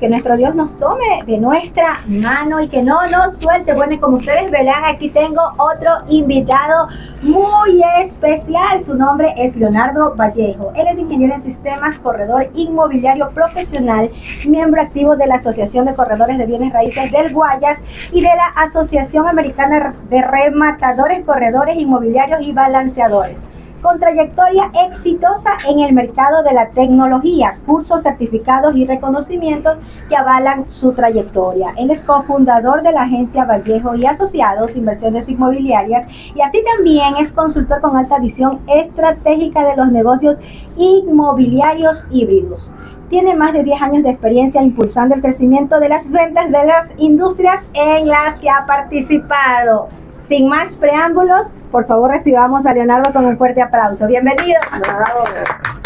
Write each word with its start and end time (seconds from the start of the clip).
que 0.00 0.08
nuestro 0.08 0.36
Dios 0.36 0.54
nos 0.54 0.76
tome 0.78 1.22
de 1.26 1.36
nuestra 1.36 2.00
mano 2.08 2.60
y 2.60 2.68
que 2.68 2.82
no 2.82 3.06
nos 3.08 3.38
suelte. 3.38 3.74
Bueno, 3.74 3.92
y 3.92 3.98
como 3.98 4.16
ustedes 4.16 4.50
verán, 4.50 4.84
aquí 4.86 5.10
tengo 5.10 5.42
otro 5.58 5.90
invitado 6.08 6.88
muy 7.22 7.82
especial. 8.00 8.82
Su 8.82 8.94
nombre 8.94 9.34
es 9.36 9.54
Leonardo 9.54 10.14
Vallejo. 10.16 10.72
Él 10.74 10.86
es 10.88 10.98
ingeniero 10.98 11.34
en 11.34 11.42
sistemas, 11.42 11.98
corredor 11.98 12.48
inmobiliario 12.54 13.28
profesional, 13.28 14.10
miembro 14.46 14.80
activo 14.80 15.16
de 15.16 15.26
la 15.26 15.34
Asociación 15.36 15.84
de 15.84 15.94
Corredores 15.94 16.38
de 16.38 16.46
Bienes 16.46 16.72
Raíces 16.72 17.12
del 17.12 17.34
Guayas 17.34 17.78
y 18.10 18.22
de 18.22 18.28
la 18.28 18.46
Asociación 18.56 19.28
Americana 19.28 19.94
de 20.08 20.22
Rematadores, 20.22 21.24
Corredores 21.26 21.76
Inmobiliarios 21.76 22.40
y 22.40 22.52
Balanceadores 22.52 23.49
con 23.82 23.98
trayectoria 23.98 24.70
exitosa 24.86 25.52
en 25.68 25.80
el 25.80 25.94
mercado 25.94 26.42
de 26.42 26.52
la 26.52 26.68
tecnología, 26.70 27.58
cursos, 27.66 28.02
certificados 28.02 28.76
y 28.76 28.84
reconocimientos 28.86 29.78
que 30.08 30.16
avalan 30.16 30.68
su 30.68 30.92
trayectoria. 30.92 31.72
Él 31.76 31.90
es 31.90 32.02
cofundador 32.02 32.82
de 32.82 32.92
la 32.92 33.02
agencia 33.02 33.44
Vallejo 33.44 33.94
y 33.94 34.06
Asociados 34.06 34.76
Inversiones 34.76 35.28
Inmobiliarias 35.28 36.08
y 36.34 36.40
así 36.40 36.62
también 36.76 37.16
es 37.18 37.32
consultor 37.32 37.80
con 37.80 37.96
alta 37.96 38.18
visión 38.18 38.60
estratégica 38.66 39.64
de 39.64 39.76
los 39.76 39.90
negocios 39.90 40.38
inmobiliarios 40.76 42.04
híbridos. 42.10 42.72
Tiene 43.08 43.34
más 43.34 43.52
de 43.52 43.64
10 43.64 43.82
años 43.82 44.02
de 44.04 44.10
experiencia 44.10 44.62
impulsando 44.62 45.14
el 45.14 45.20
crecimiento 45.20 45.80
de 45.80 45.88
las 45.88 46.10
ventas 46.10 46.46
de 46.46 46.64
las 46.64 46.90
industrias 46.98 47.60
en 47.74 48.06
las 48.06 48.38
que 48.38 48.48
ha 48.48 48.66
participado. 48.66 49.88
Sin 50.30 50.46
más 50.46 50.76
preámbulos, 50.76 51.56
por 51.72 51.86
favor 51.86 52.12
recibamos 52.12 52.64
a 52.64 52.72
Leonardo 52.72 53.12
con 53.12 53.26
un 53.26 53.36
fuerte 53.36 53.60
aplauso. 53.62 54.06
Bienvenido. 54.06 54.60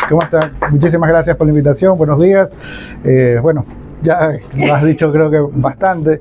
¿Cómo 0.07 0.21
están? 0.21 0.53
Muchísimas 0.71 1.09
gracias 1.09 1.35
por 1.39 1.47
la 1.47 1.53
invitación. 1.53 1.97
Buenos 1.97 2.21
días. 2.21 2.55
Eh, 3.05 3.39
bueno, 3.41 3.65
ya 4.03 4.35
lo 4.55 4.75
has 4.75 4.85
dicho 4.85 5.11
creo 5.13 5.31
que 5.31 5.39
bastante. 5.51 6.21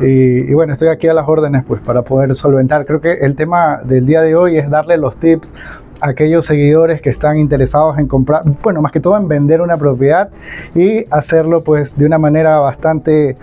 Y, 0.00 0.50
y, 0.50 0.52
bueno, 0.52 0.72
estoy 0.72 0.88
aquí 0.88 1.06
a 1.06 1.14
las 1.14 1.28
órdenes 1.28 1.62
pues 1.64 1.80
para 1.80 2.02
poder 2.02 2.34
solventar. 2.34 2.84
Creo 2.86 3.00
que 3.00 3.12
el 3.12 3.36
tema 3.36 3.78
del 3.84 4.04
día 4.04 4.22
de 4.22 4.34
hoy 4.34 4.58
es 4.58 4.68
darle 4.68 4.96
los 4.96 5.14
tips 5.20 5.52
a 6.00 6.08
aquellos 6.08 6.46
seguidores 6.46 7.00
que 7.00 7.10
están 7.10 7.38
interesados 7.38 7.96
en 7.98 8.08
comprar, 8.08 8.42
bueno, 8.64 8.82
más 8.82 8.90
que 8.90 8.98
todo 8.98 9.16
en 9.16 9.28
vender 9.28 9.60
una 9.60 9.76
propiedad 9.76 10.30
y 10.74 11.04
hacerlo 11.12 11.60
pues 11.60 11.96
de 11.96 12.04
una 12.04 12.18
manera 12.18 12.58
bastante 12.58 13.36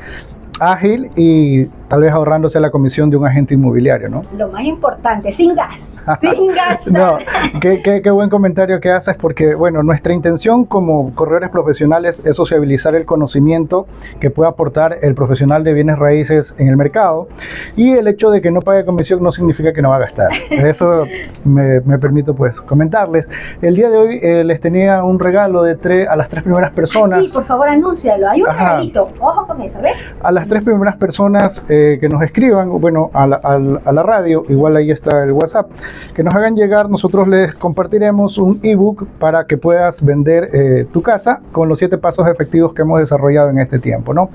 ágil 0.59 1.09
y 1.15 1.65
tal 1.87 2.01
vez 2.01 2.11
ahorrándose 2.11 2.59
la 2.59 2.69
comisión 2.69 3.09
de 3.09 3.17
un 3.17 3.25
agente 3.25 3.53
inmobiliario, 3.53 4.09
¿no? 4.09 4.21
Lo 4.37 4.49
más 4.49 4.63
importante, 4.63 5.31
sin 5.31 5.53
gas, 5.55 5.91
sin 6.35 6.53
gas. 6.53 6.87
no, 6.87 7.17
qué, 7.61 7.81
qué, 7.81 8.01
qué, 8.01 8.11
buen 8.11 8.29
comentario 8.29 8.79
que 8.79 8.91
haces 8.91 9.15
porque, 9.15 9.55
bueno, 9.55 9.83
nuestra 9.83 10.13
intención 10.13 10.65
como 10.65 11.13
corredores 11.15 11.49
profesionales 11.49 12.21
es 12.25 12.35
sociabilizar 12.35 12.95
el 12.95 13.05
conocimiento 13.05 13.87
que 14.19 14.29
puede 14.29 14.49
aportar 14.49 14.97
el 15.01 15.15
profesional 15.15 15.63
de 15.63 15.73
bienes 15.73 15.97
raíces 15.97 16.53
en 16.57 16.67
el 16.67 16.77
mercado 16.77 17.27
y 17.75 17.91
el 17.93 18.07
hecho 18.07 18.31
de 18.31 18.41
que 18.41 18.51
no 18.51 18.61
pague 18.61 18.85
comisión 18.85 19.23
no 19.23 19.31
significa 19.31 19.71
que 19.73 19.81
no 19.81 19.89
va 19.89 19.97
a 19.97 19.99
gastar. 19.99 20.29
Eso 20.49 21.05
me, 21.45 21.79
me 21.81 21.97
permito 21.97 22.35
pues 22.35 22.59
comentarles. 22.61 23.27
El 23.61 23.75
día 23.75 23.89
de 23.89 23.97
hoy 23.97 24.19
eh, 24.21 24.43
les 24.43 24.59
tenía 24.59 25.03
un 25.03 25.19
regalo 25.19 25.63
de 25.63 25.75
tres, 25.75 26.07
a 26.07 26.15
las 26.15 26.27
tres 26.29 26.43
primeras 26.43 26.71
personas. 26.73 27.23
sí, 27.23 27.29
por 27.33 27.45
favor, 27.45 27.69
anúncialo. 27.69 28.29
Hay 28.29 28.41
un 28.41 28.49
Ajá. 28.49 28.71
regalito. 28.71 29.09
Ojo 29.19 29.47
con 29.47 29.61
eso, 29.61 29.79
¿ves? 29.81 29.93
A 30.21 30.31
las 30.31 30.47
tres 30.47 30.63
primeras 30.63 30.95
personas 30.97 31.61
eh, 31.69 31.76
que 31.99 32.09
nos 32.09 32.21
escriban, 32.21 32.69
bueno, 32.79 33.09
a 33.13 33.27
la, 33.27 33.35
a, 33.37 33.91
la, 33.91 34.03
radio, 34.03 34.43
igual 34.49 34.75
ahí 34.75 34.91
está 34.91 35.23
el 35.23 35.31
WhatsApp, 35.31 35.69
que 36.13 36.23
nos 36.23 36.33
hagan 36.33 36.55
llegar, 36.55 36.89
nosotros 36.89 37.27
les 37.27 37.53
compartiremos 37.55 38.37
un 38.37 38.59
ebook 38.63 39.07
para 39.19 39.45
que 39.45 39.57
puedas 39.57 40.03
vender 40.03 40.49
eh, 40.53 40.87
tu 40.91 41.01
casa 41.01 41.41
con 41.51 41.69
los 41.69 41.79
siete 41.79 41.97
pasos 41.97 42.27
efectivos 42.27 42.73
que 42.73 42.81
hemos 42.81 42.99
desarrollado 42.99 43.49
en 43.49 43.59
este 43.59 43.79
tiempo, 43.79 44.13
¿no? 44.13 44.29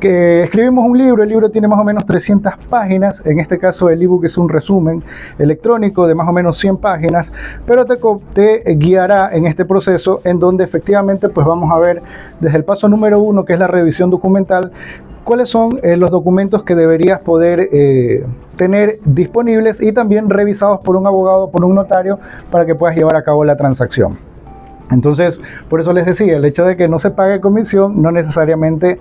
Que 0.00 0.42
escribimos 0.42 0.84
un 0.88 0.98
libro, 0.98 1.22
el 1.22 1.28
libro 1.28 1.50
tiene 1.50 1.68
más 1.68 1.78
o 1.78 1.84
menos 1.84 2.04
300 2.04 2.54
páginas, 2.68 3.22
en 3.24 3.38
este 3.38 3.58
caso 3.58 3.88
el 3.90 4.02
ebook 4.02 4.24
es 4.24 4.36
un 4.36 4.48
resumen 4.48 5.04
electrónico 5.38 6.08
de 6.08 6.16
más 6.16 6.28
o 6.28 6.32
menos 6.32 6.58
100 6.58 6.78
páginas, 6.78 7.30
pero 7.64 7.86
te, 7.86 8.62
guiará 8.74 9.30
en 9.32 9.46
este 9.46 9.64
proceso 9.64 10.20
en 10.24 10.40
donde 10.40 10.64
efectivamente 10.64 11.28
pues 11.28 11.46
vamos 11.46 11.70
a 11.70 11.78
ver 11.78 12.02
desde 12.40 12.56
el 12.56 12.64
paso 12.64 12.88
número 12.88 13.20
uno, 13.20 13.44
que 13.44 13.52
es 13.52 13.58
la 13.60 13.68
revisión 13.68 14.10
documental, 14.10 14.72
cuáles 15.22 15.48
son 15.48 15.78
eh, 15.82 15.96
los 15.96 16.10
documentos 16.10 16.64
que 16.64 16.74
deberías 16.74 17.20
poder 17.20 17.60
eh, 17.72 18.26
tener 18.56 18.98
disponibles 19.04 19.80
y 19.80 19.92
también 19.92 20.28
revisados 20.28 20.80
por 20.80 20.96
un 20.96 21.06
abogado, 21.06 21.50
por 21.50 21.64
un 21.64 21.74
notario, 21.74 22.18
para 22.50 22.66
que 22.66 22.74
puedas 22.74 22.96
llevar 22.96 23.14
a 23.14 23.22
cabo 23.22 23.44
la 23.44 23.56
transacción. 23.56 24.18
Entonces, 24.90 25.38
por 25.68 25.80
eso 25.80 25.92
les 25.92 26.06
decía, 26.06 26.36
el 26.36 26.44
hecho 26.44 26.64
de 26.64 26.76
que 26.76 26.88
no 26.88 26.98
se 26.98 27.10
pague 27.10 27.40
comisión 27.40 28.00
no 28.02 28.10
necesariamente 28.12 28.98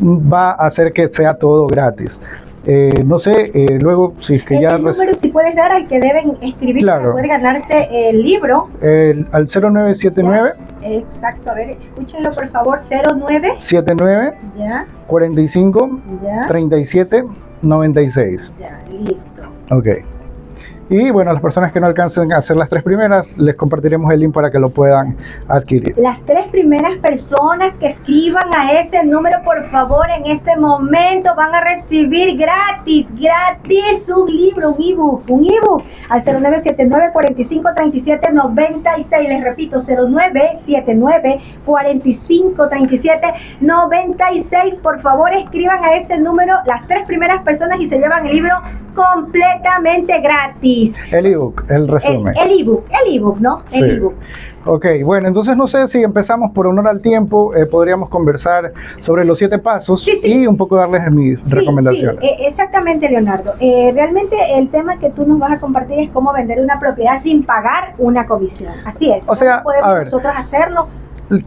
va 0.00 0.50
a 0.50 0.66
hacer 0.66 0.92
que 0.92 1.08
sea 1.08 1.34
todo 1.34 1.66
gratis. 1.66 2.20
Eh, 2.68 3.04
no 3.06 3.20
sé, 3.20 3.52
eh, 3.54 3.78
luego 3.80 4.14
si 4.20 4.34
es 4.36 4.44
que 4.44 4.56
el, 4.56 4.62
ya... 4.62 4.70
El 4.70 4.82
número 4.82 5.14
si 5.14 5.28
puedes 5.28 5.54
dar 5.54 5.70
al 5.70 5.86
que 5.86 6.00
deben 6.00 6.36
escribir 6.40 6.82
Claro. 6.82 7.00
para 7.02 7.12
poder 7.12 7.28
ganarse 7.28 7.88
el 8.10 8.22
libro. 8.24 8.68
el- 8.80 9.28
al 9.30 9.46
0979 9.46 10.52
Ya. 10.80 10.88
Exacto, 10.88 11.50
a 11.50 11.54
ver, 11.54 11.70
escúchenlo 11.80 12.30
por 12.32 12.48
favor, 12.48 12.78
09, 12.88 13.54
79 13.56 14.34
ya, 14.58 14.84
45 15.06 16.00
ya, 16.24 16.46
37 16.48 17.24
96. 17.62 18.52
ya, 18.58 18.80
listo. 18.90 19.42
Ok. 19.70 19.86
Y 20.88 21.10
bueno, 21.10 21.32
las 21.32 21.42
personas 21.42 21.72
que 21.72 21.80
no 21.80 21.86
alcancen 21.88 22.32
a 22.32 22.38
hacer 22.38 22.56
las 22.56 22.68
tres 22.68 22.84
primeras, 22.84 23.36
les 23.36 23.56
compartiremos 23.56 24.12
el 24.12 24.20
link 24.20 24.32
para 24.32 24.52
que 24.52 24.58
lo 24.60 24.68
puedan 24.68 25.16
adquirir. 25.48 25.94
Las 25.96 26.20
tres 26.22 26.46
primeras 26.46 26.96
personas 26.98 27.76
que 27.78 27.88
escriban 27.88 28.44
a 28.56 28.72
ese 28.72 29.04
número, 29.04 29.42
por 29.42 29.68
favor, 29.70 30.06
en 30.16 30.30
este 30.30 30.54
momento 30.56 31.34
van 31.34 31.52
a 31.56 31.60
recibir 31.62 32.38
gratis, 32.38 33.08
gratis 33.16 34.08
un 34.08 34.28
libro, 34.28 34.74
un 34.74 34.82
ebook, 34.82 35.22
un 35.28 35.44
ebook 35.44 35.82
al 36.08 36.22
0979 36.22 37.10
45 37.12 37.74
37 37.74 38.32
96. 38.32 39.28
Les 39.28 39.42
repito, 39.42 39.82
0979 39.82 41.40
45 41.64 42.68
37 42.68 43.34
96. 43.60 44.78
Por 44.78 45.00
favor, 45.00 45.32
escriban 45.32 45.84
a 45.84 45.94
ese 45.94 46.16
número 46.20 46.54
las 46.64 46.86
tres 46.86 47.02
primeras 47.02 47.42
personas 47.42 47.80
y 47.80 47.86
se 47.86 47.98
llevan 47.98 48.24
el 48.24 48.36
libro 48.36 48.54
completamente 48.96 50.18
gratis. 50.20 50.94
El 51.12 51.26
ebook, 51.26 51.64
el 51.68 51.86
resumen. 51.88 52.34
el 52.36 52.60
ebook, 52.60 52.84
el 52.90 53.16
ebook, 53.16 53.38
¿no? 53.40 53.62
El 53.70 53.84
Sí. 53.90 53.96
ebook. 53.96 54.14
Ok, 54.68 54.84
bueno, 55.04 55.28
entonces 55.28 55.56
no 55.56 55.68
sé 55.68 55.86
si 55.86 56.02
empezamos 56.02 56.50
por 56.50 56.66
honor 56.66 56.88
al 56.88 57.00
tiempo, 57.00 57.54
eh, 57.54 57.66
podríamos 57.66 58.08
conversar 58.08 58.72
sobre 58.98 59.24
los 59.24 59.38
siete 59.38 59.58
pasos 59.60 60.02
Sí, 60.02 60.16
sí. 60.20 60.32
y 60.40 60.46
un 60.48 60.56
poco 60.56 60.74
darles 60.74 61.08
mis 61.12 61.38
Sí, 61.44 61.50
recomendaciones. 61.54 62.20
eh, 62.24 62.36
exactamente, 62.48 63.08
Leonardo. 63.08 63.54
Eh, 63.60 63.92
realmente 63.94 64.34
el 64.56 64.68
tema 64.70 64.98
que 64.98 65.10
tú 65.10 65.24
nos 65.24 65.38
vas 65.38 65.52
a 65.52 65.60
compartir 65.60 66.00
es 66.00 66.10
cómo 66.10 66.32
vender 66.32 66.60
una 66.60 66.80
propiedad 66.80 67.20
sin 67.22 67.44
pagar 67.44 67.94
una 67.98 68.26
comisión. 68.26 68.72
Así 68.84 69.12
es. 69.12 69.30
O 69.30 69.36
sea, 69.36 69.58
¿Cómo 69.62 69.64
podemos 69.64 69.88
a 69.88 69.94
ver. 69.94 70.04
nosotros 70.06 70.32
hacerlo? 70.36 70.88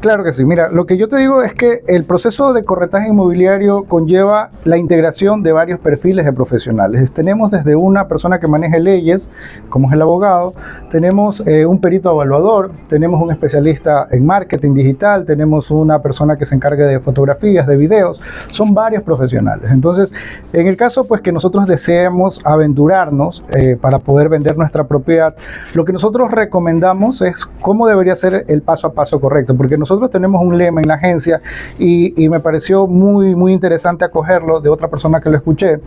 Claro 0.01 0.25
que 0.25 0.33
sí. 0.33 0.43
Mira, 0.43 0.67
lo 0.67 0.85
que 0.85 0.97
yo 0.97 1.07
te 1.07 1.15
digo 1.15 1.41
es 1.41 1.53
que 1.53 1.83
el 1.87 2.03
proceso 2.03 2.51
de 2.51 2.65
corretaje 2.65 3.07
inmobiliario 3.07 3.83
conlleva 3.83 4.49
la 4.65 4.77
integración 4.77 5.41
de 5.41 5.53
varios 5.53 5.79
perfiles 5.79 6.25
de 6.25 6.33
profesionales. 6.33 7.09
Tenemos 7.13 7.49
desde 7.49 7.77
una 7.77 8.09
persona 8.09 8.39
que 8.41 8.47
maneje 8.47 8.77
leyes, 8.81 9.29
como 9.69 9.87
es 9.87 9.93
el 9.93 10.01
abogado, 10.01 10.53
tenemos 10.91 11.41
eh, 11.47 11.65
un 11.65 11.79
perito 11.79 12.11
evaluador, 12.11 12.71
tenemos 12.89 13.21
un 13.21 13.31
especialista 13.31 14.05
en 14.11 14.25
marketing 14.25 14.73
digital, 14.73 15.25
tenemos 15.25 15.71
una 15.71 16.01
persona 16.01 16.37
que 16.37 16.45
se 16.45 16.55
encargue 16.55 16.83
de 16.83 16.99
fotografías, 16.99 17.65
de 17.65 17.77
videos. 17.77 18.21
Son 18.47 18.73
varios 18.73 19.03
profesionales. 19.03 19.71
Entonces, 19.71 20.11
en 20.51 20.67
el 20.67 20.75
caso 20.75 21.07
pues 21.07 21.21
que 21.21 21.31
nosotros 21.31 21.67
deseemos 21.67 22.41
aventurarnos 22.43 23.45
eh, 23.55 23.77
para 23.79 23.99
poder 23.99 24.27
vender 24.27 24.57
nuestra 24.57 24.83
propiedad, 24.83 25.35
lo 25.73 25.85
que 25.85 25.93
nosotros 25.93 26.31
recomendamos 26.31 27.21
es 27.21 27.45
cómo 27.61 27.87
debería 27.87 28.17
ser 28.17 28.43
el 28.49 28.61
paso 28.61 28.87
a 28.87 28.91
paso 28.91 29.21
correcto, 29.21 29.55
porque 29.55 29.68
nosotros 29.77 30.09
tenemos 30.09 30.41
un 30.41 30.57
lema 30.57 30.81
en 30.81 30.87
la 30.87 30.95
agencia 30.95 31.39
y, 31.77 32.23
y 32.23 32.29
me 32.29 32.39
pareció 32.39 32.87
muy, 32.87 33.35
muy 33.35 33.53
interesante 33.53 34.05
acogerlo 34.05 34.59
de 34.59 34.69
otra 34.69 34.87
persona 34.87 35.21
que 35.21 35.29
lo 35.29 35.37
escuché, 35.37 35.79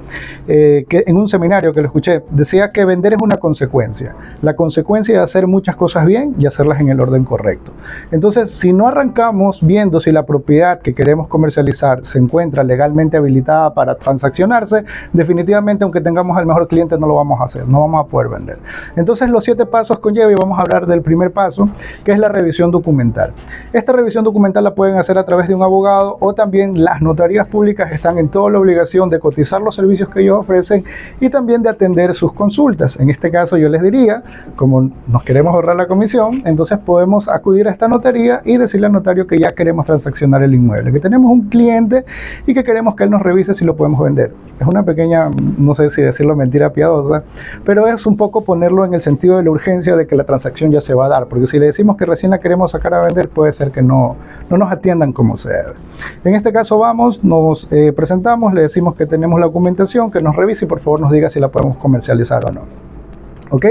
eh, 0.48 0.84
que 0.88 1.04
en 1.06 1.16
un 1.16 1.28
seminario 1.28 1.72
que 1.72 1.80
lo 1.80 1.86
escuché, 1.86 2.22
decía 2.30 2.70
que 2.70 2.84
vender 2.84 3.14
es 3.14 3.22
una 3.22 3.36
consecuencia, 3.36 4.14
la 4.42 4.54
consecuencia 4.54 5.16
de 5.16 5.22
hacer 5.22 5.46
muchas 5.46 5.76
cosas 5.76 6.06
bien 6.06 6.34
y 6.38 6.46
hacerlas 6.46 6.80
en 6.80 6.88
el 6.88 7.00
orden 7.00 7.24
correcto. 7.24 7.72
Entonces, 8.10 8.50
si 8.50 8.72
no 8.72 8.88
arrancamos 8.88 9.60
viendo 9.62 10.00
si 10.00 10.12
la 10.12 10.24
propiedad 10.24 10.80
que 10.80 10.94
queremos 10.94 11.28
comercializar 11.28 12.04
se 12.04 12.18
encuentra 12.18 12.64
legalmente 12.64 13.16
habilitada 13.16 13.74
para 13.74 13.96
transaccionarse, 13.96 14.84
definitivamente 15.12 15.84
aunque 15.84 16.00
tengamos 16.00 16.36
al 16.36 16.46
mejor 16.46 16.68
cliente 16.68 16.98
no 16.98 17.06
lo 17.06 17.16
vamos 17.16 17.40
a 17.40 17.44
hacer, 17.44 17.66
no 17.68 17.80
vamos 17.80 18.04
a 18.04 18.08
poder 18.08 18.28
vender. 18.28 18.58
Entonces 18.96 19.30
los 19.30 19.44
siete 19.44 19.66
pasos 19.66 19.98
conlleva 19.98 20.30
y 20.30 20.34
vamos 20.34 20.58
a 20.58 20.62
hablar 20.62 20.86
del 20.86 21.02
primer 21.02 21.32
paso, 21.32 21.68
que 22.04 22.12
es 22.12 22.18
la 22.18 22.28
revisión 22.28 22.70
documental. 22.70 23.32
Esta 23.72 23.92
revisión 23.92 24.22
documental 24.22 24.64
la 24.64 24.74
pueden 24.74 24.98
hacer 24.98 25.16
a 25.16 25.24
través 25.24 25.48
de 25.48 25.54
un 25.54 25.62
abogado 25.62 26.18
o 26.20 26.34
también 26.34 26.84
las 26.84 27.00
notarías 27.00 27.48
públicas 27.48 27.90
están 27.90 28.18
en 28.18 28.28
toda 28.28 28.50
la 28.50 28.58
obligación 28.58 29.08
de 29.08 29.18
cotizar 29.18 29.62
los 29.62 29.74
servicios 29.74 30.10
que 30.10 30.20
ellos 30.20 30.40
ofrecen 30.40 30.84
y 31.20 31.30
también 31.30 31.62
de 31.62 31.70
atender 31.70 32.14
sus 32.14 32.34
consultas. 32.34 33.00
En 33.00 33.08
este 33.08 33.30
caso 33.30 33.56
yo 33.56 33.70
les 33.70 33.80
diría, 33.80 34.22
como 34.56 34.90
nos 35.06 35.22
queremos 35.24 35.54
ahorrar 35.54 35.76
la 35.76 35.86
comisión, 35.86 36.42
entonces 36.44 36.80
podemos 36.80 37.30
acudir 37.30 37.66
a 37.66 37.70
esta 37.70 37.88
notaría 37.88 38.42
y 38.44 38.58
decirle 38.58 38.88
al 38.88 38.92
notario 38.92 39.26
que 39.26 39.38
ya 39.38 39.52
queremos 39.52 39.86
transaccionar 39.86 40.42
el 40.42 40.52
inmueble, 40.52 40.92
que 40.92 41.00
tenemos 41.00 41.30
un 41.30 41.48
cliente 41.48 42.04
y 42.46 42.52
que 42.52 42.64
queremos 42.64 42.94
que 42.94 43.04
él 43.04 43.10
nos 43.10 43.22
revise 43.22 43.54
si 43.54 43.64
lo 43.64 43.74
podemos 43.74 44.00
vender. 44.04 44.34
Es 44.60 44.66
una 44.66 44.82
pequeña, 44.82 45.30
no 45.56 45.74
sé 45.74 45.88
si 45.88 46.02
decirlo 46.02 46.36
mentira 46.36 46.74
piadosa, 46.74 47.24
pero 47.64 47.86
es 47.86 48.04
un 48.04 48.18
poco 48.18 48.42
ponerlo 48.42 48.84
en 48.84 48.92
el 48.92 49.00
sentido 49.00 49.38
de 49.38 49.44
la 49.44 49.50
urgencia 49.50 49.96
de 49.96 50.06
que 50.06 50.14
la 50.14 50.24
transacción 50.24 50.70
ya 50.70 50.82
se 50.82 50.92
va 50.92 51.06
a 51.06 51.08
dar, 51.08 51.26
porque 51.26 51.46
si 51.46 51.58
le 51.58 51.66
decimos 51.66 51.96
que 51.96 52.04
recién 52.04 52.30
la 52.30 52.38
queremos 52.38 52.72
sacar 52.72 52.92
a 52.92 53.00
vender, 53.02 53.30
puede 53.30 53.54
ser 53.54 53.61
que 53.70 53.82
no, 53.82 54.16
no 54.50 54.58
nos 54.58 54.72
atiendan 54.72 55.12
como 55.12 55.36
se 55.36 55.48
debe. 55.48 55.72
En 56.24 56.34
este 56.34 56.52
caso 56.52 56.78
vamos, 56.78 57.22
nos 57.22 57.68
eh, 57.70 57.92
presentamos, 57.94 58.52
le 58.54 58.62
decimos 58.62 58.94
que 58.94 59.06
tenemos 59.06 59.38
la 59.38 59.46
documentación, 59.46 60.10
que 60.10 60.20
nos 60.20 60.36
revise 60.36 60.64
y 60.64 60.68
por 60.68 60.80
favor 60.80 61.00
nos 61.00 61.12
diga 61.12 61.30
si 61.30 61.40
la 61.40 61.48
podemos 61.48 61.76
comercializar 61.76 62.44
o 62.46 62.52
no. 62.52 62.60
¿Ok? 63.50 63.66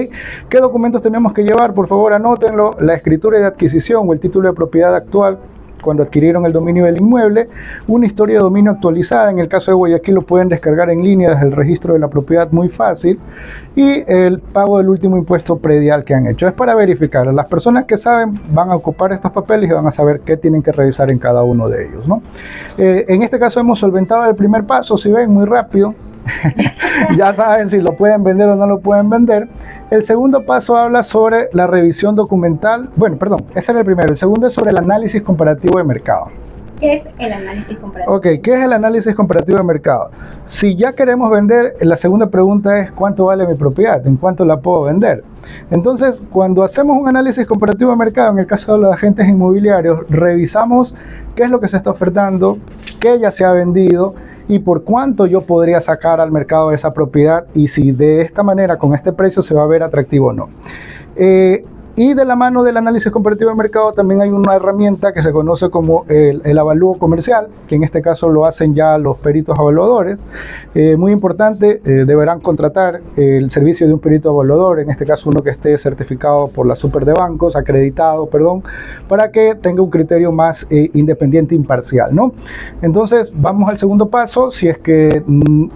¿Qué 0.47 0.59
documentos 0.59 1.01
tenemos 1.01 1.33
que 1.33 1.43
llevar? 1.43 1.73
Por 1.73 1.87
favor, 1.87 2.13
anótenlo. 2.13 2.75
La 2.79 2.93
escritura 2.93 3.39
de 3.39 3.45
adquisición 3.45 4.07
o 4.07 4.13
el 4.13 4.19
título 4.19 4.47
de 4.47 4.53
propiedad 4.53 4.95
actual 4.95 5.39
cuando 5.81 6.03
adquirieron 6.03 6.45
el 6.45 6.53
dominio 6.53 6.85
del 6.85 6.99
inmueble, 6.99 7.49
una 7.87 8.05
historia 8.05 8.37
de 8.37 8.43
dominio 8.43 8.71
actualizada, 8.71 9.31
en 9.31 9.39
el 9.39 9.47
caso 9.47 9.71
de 9.71 9.75
Guayaquil 9.75 10.15
lo 10.15 10.21
pueden 10.21 10.49
descargar 10.49 10.89
en 10.89 11.03
línea 11.03 11.31
desde 11.31 11.47
el 11.47 11.51
registro 11.51 11.93
de 11.93 11.99
la 11.99 12.07
propiedad 12.07 12.51
muy 12.51 12.69
fácil, 12.69 13.19
y 13.75 14.03
el 14.07 14.39
pago 14.39 14.77
del 14.77 14.89
último 14.89 15.17
impuesto 15.17 15.57
predial 15.57 16.03
que 16.03 16.13
han 16.13 16.27
hecho. 16.27 16.47
Es 16.47 16.53
para 16.53 16.75
verificar, 16.75 17.27
las 17.27 17.47
personas 17.47 17.85
que 17.85 17.97
saben 17.97 18.39
van 18.51 18.69
a 18.69 18.75
ocupar 18.75 19.13
estos 19.13 19.31
papeles 19.31 19.69
y 19.69 19.73
van 19.73 19.87
a 19.87 19.91
saber 19.91 20.21
qué 20.21 20.37
tienen 20.37 20.61
que 20.61 20.71
revisar 20.71 21.11
en 21.11 21.19
cada 21.19 21.43
uno 21.43 21.69
de 21.69 21.87
ellos. 21.87 22.07
¿no? 22.07 22.21
Eh, 22.77 23.05
en 23.07 23.23
este 23.23 23.39
caso 23.39 23.59
hemos 23.59 23.79
solventado 23.79 24.29
el 24.29 24.35
primer 24.35 24.65
paso, 24.65 24.97
si 24.97 25.11
ven, 25.11 25.31
muy 25.31 25.45
rápido, 25.45 25.93
ya 27.17 27.33
saben 27.33 27.69
si 27.69 27.79
lo 27.79 27.93
pueden 27.93 28.23
vender 28.23 28.49
o 28.49 28.55
no 28.55 28.67
lo 28.67 28.79
pueden 28.79 29.09
vender. 29.09 29.47
El 29.91 30.05
segundo 30.05 30.45
paso 30.45 30.77
habla 30.77 31.03
sobre 31.03 31.49
la 31.51 31.67
revisión 31.67 32.15
documental. 32.15 32.89
Bueno, 32.95 33.17
perdón, 33.17 33.41
ese 33.55 33.73
era 33.73 33.81
el 33.81 33.85
primero. 33.85 34.13
El 34.13 34.17
segundo 34.17 34.47
es 34.47 34.53
sobre 34.53 34.71
el 34.71 34.77
análisis 34.77 35.21
comparativo 35.21 35.79
de 35.79 35.83
mercado. 35.83 36.27
¿Qué 36.79 36.93
es 36.93 37.05
el 37.19 37.33
análisis 37.33 37.77
comparativo? 37.77 38.15
Ok, 38.15 38.23
¿qué 38.41 38.53
es 38.53 38.61
el 38.61 38.71
análisis 38.71 39.13
comparativo 39.13 39.57
de 39.57 39.65
mercado? 39.65 40.11
Si 40.47 40.77
ya 40.77 40.93
queremos 40.93 41.29
vender, 41.29 41.75
la 41.81 41.97
segunda 41.97 42.27
pregunta 42.27 42.79
es 42.79 42.89
¿cuánto 42.93 43.25
vale 43.25 43.45
mi 43.45 43.55
propiedad? 43.55 44.07
¿En 44.07 44.15
cuánto 44.15 44.45
la 44.45 44.61
puedo 44.61 44.83
vender? 44.83 45.25
Entonces, 45.71 46.21
cuando 46.31 46.63
hacemos 46.63 46.97
un 46.97 47.09
análisis 47.09 47.45
comparativo 47.45 47.91
de 47.91 47.97
mercado, 47.97 48.31
en 48.31 48.39
el 48.39 48.47
caso 48.47 48.75
de 48.75 48.79
los 48.83 48.93
agentes 48.93 49.27
inmobiliarios, 49.27 50.09
revisamos 50.09 50.95
qué 51.35 51.43
es 51.43 51.49
lo 51.49 51.59
que 51.59 51.67
se 51.67 51.75
está 51.75 51.89
ofertando, 51.89 52.59
qué 53.01 53.19
ya 53.19 53.33
se 53.33 53.43
ha 53.43 53.51
vendido, 53.51 54.15
y 54.51 54.59
por 54.59 54.83
cuánto 54.83 55.27
yo 55.27 55.43
podría 55.43 55.79
sacar 55.79 56.19
al 56.19 56.29
mercado 56.29 56.73
esa 56.73 56.91
propiedad 56.91 57.45
y 57.55 57.69
si 57.69 57.93
de 57.93 58.19
esta 58.19 58.43
manera, 58.43 58.77
con 58.77 58.93
este 58.93 59.13
precio, 59.13 59.41
se 59.41 59.53
va 59.53 59.63
a 59.63 59.65
ver 59.65 59.81
atractivo 59.81 60.27
o 60.27 60.33
no. 60.33 60.49
Eh, 61.15 61.63
y 61.95 62.13
de 62.13 62.25
la 62.25 62.35
mano 62.35 62.63
del 62.63 62.77
análisis 62.77 63.11
comparativo 63.11 63.49
de 63.49 63.55
mercado 63.55 63.91
también 63.91 64.21
hay 64.21 64.29
una 64.29 64.55
herramienta 64.55 65.11
que 65.13 65.21
se 65.21 65.31
conoce 65.31 65.69
como 65.69 66.05
el, 66.07 66.41
el 66.45 66.57
avalúo 66.57 66.97
comercial, 66.97 67.47
que 67.67 67.75
en 67.75 67.83
este 67.83 68.01
caso 68.01 68.29
lo 68.29 68.45
hacen 68.45 68.73
ya 68.73 68.97
los 68.97 69.17
peritos 69.17 69.57
evaluadores. 69.59 70.23
Eh, 70.73 70.95
muy 70.95 71.11
importante, 71.11 71.81
eh, 71.83 72.05
deberán 72.05 72.39
contratar 72.39 73.01
el 73.17 73.51
servicio 73.51 73.87
de 73.87 73.93
un 73.93 73.99
perito 73.99 74.31
evaluador, 74.31 74.79
en 74.79 74.89
este 74.89 75.05
caso 75.05 75.29
uno 75.29 75.41
que 75.41 75.49
esté 75.49 75.77
certificado 75.77 76.47
por 76.47 76.65
la 76.65 76.75
Super 76.75 77.05
de 77.05 77.13
Bancos, 77.13 77.55
acreditado, 77.55 78.27
perdón, 78.27 78.63
para 79.07 79.31
que 79.31 79.55
tenga 79.55 79.81
un 79.81 79.89
criterio 79.89 80.31
más 80.31 80.65
eh, 80.69 80.89
independiente 80.93 81.55
e 81.55 81.57
imparcial, 81.57 82.15
¿no? 82.15 82.33
Entonces, 82.81 83.31
vamos 83.35 83.69
al 83.69 83.77
segundo 83.77 84.07
paso, 84.07 84.51
si 84.51 84.67
es 84.67 84.77
que... 84.77 85.21
Mm, 85.25 85.67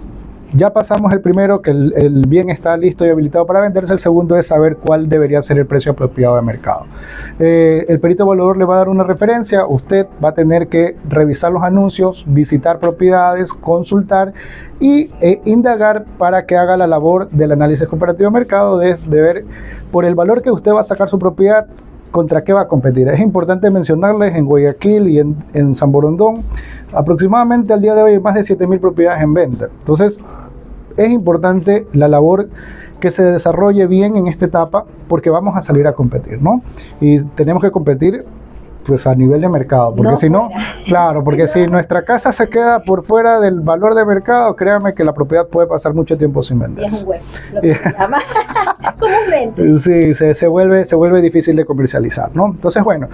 ya 0.54 0.72
pasamos 0.72 1.12
el 1.12 1.20
primero, 1.20 1.60
que 1.60 1.70
el, 1.70 2.24
bien 2.28 2.50
está 2.50 2.76
listo 2.76 3.04
y 3.04 3.10
habilitado 3.10 3.46
para 3.46 3.60
venderse. 3.60 3.92
El 3.92 3.98
segundo 3.98 4.36
es 4.36 4.46
saber 4.46 4.76
cuál 4.76 5.08
debería 5.08 5.42
ser 5.42 5.58
el 5.58 5.66
precio 5.66 5.92
apropiado 5.92 6.36
de 6.36 6.42
mercado. 6.42 6.86
Eh, 7.38 7.84
el 7.88 8.00
perito 8.00 8.24
evaluador 8.24 8.56
le 8.56 8.64
va 8.64 8.76
a 8.76 8.78
dar 8.78 8.88
una 8.88 9.04
referencia. 9.04 9.66
Usted 9.66 10.06
va 10.24 10.30
a 10.30 10.34
tener 10.34 10.68
que 10.68 10.96
revisar 11.08 11.52
los 11.52 11.62
anuncios, 11.62 12.24
visitar 12.26 12.78
propiedades, 12.78 13.52
consultar 13.52 14.32
y 14.78 15.10
e 15.20 15.40
indagar 15.44 16.04
para 16.18 16.46
que 16.46 16.56
haga 16.56 16.76
la 16.76 16.86
labor 16.86 17.28
del 17.30 17.52
análisis 17.52 17.86
comparativo 17.88 18.30
de 18.30 18.38
mercado, 18.38 18.78
de, 18.78 18.94
de 18.94 19.20
ver 19.20 19.44
por 19.90 20.04
el 20.04 20.14
valor 20.14 20.42
que 20.42 20.50
usted 20.50 20.72
va 20.72 20.80
a 20.80 20.84
sacar 20.84 21.08
su 21.08 21.18
propiedad, 21.18 21.66
contra 22.10 22.44
qué 22.44 22.52
va 22.52 22.62
a 22.62 22.68
competir. 22.68 23.08
Es 23.08 23.20
importante 23.20 23.70
mencionarles 23.70 24.34
en 24.34 24.46
Guayaquil 24.46 25.08
y 25.08 25.18
en, 25.18 25.36
en 25.52 25.74
San 25.74 25.92
Borondón, 25.92 26.36
aproximadamente 26.92 27.72
al 27.72 27.82
día 27.82 27.94
de 27.94 28.02
hoy 28.02 28.12
hay 28.12 28.20
más 28.20 28.34
de 28.34 28.42
7.000 28.42 28.80
propiedades 28.80 29.22
en 29.22 29.34
venta. 29.34 29.68
Entonces, 29.80 30.18
es 30.96 31.10
importante 31.10 31.86
la 31.92 32.08
labor 32.08 32.48
que 33.00 33.10
se 33.10 33.22
desarrolle 33.22 33.86
bien 33.86 34.16
en 34.16 34.26
esta 34.26 34.46
etapa 34.46 34.84
porque 35.08 35.30
vamos 35.30 35.56
a 35.56 35.62
salir 35.62 35.86
a 35.86 35.92
competir, 35.92 36.40
¿no? 36.40 36.62
Y 37.00 37.20
tenemos 37.20 37.62
que 37.62 37.70
competir 37.70 38.24
pues 38.86 39.06
a 39.06 39.14
nivel 39.14 39.40
de 39.40 39.48
mercado, 39.48 39.94
porque 39.94 40.16
si 40.16 40.30
no, 40.30 40.48
claro, 40.86 41.24
porque 41.24 41.48
si 41.48 41.66
nuestra 41.66 42.04
casa 42.04 42.32
se 42.32 42.48
queda 42.48 42.80
por 42.82 43.04
fuera 43.04 43.40
del 43.40 43.60
valor 43.60 43.94
de 43.94 44.04
mercado, 44.04 44.54
créame 44.54 44.94
que 44.94 45.04
la 45.04 45.12
propiedad 45.12 45.46
puede 45.46 45.66
pasar 45.66 45.94
mucho 45.94 46.16
tiempo 46.16 46.42
sin 46.42 46.58
vender. 46.58 46.84
Y 46.84 46.88
es 46.88 47.02
un 47.02 47.08
hueso, 47.08 47.36
lo 47.52 47.60
que 47.60 47.74
se 47.74 47.92
llama 47.92 48.18
comúnmente. 48.98 49.78
Sí, 49.80 50.14
se, 50.14 50.34
se, 50.34 50.46
vuelve, 50.46 50.84
se 50.84 50.94
vuelve 50.94 51.20
difícil 51.20 51.56
de 51.56 51.64
comercializar, 51.64 52.34
¿no? 52.34 52.46
Entonces, 52.46 52.82
bueno, 52.82 53.08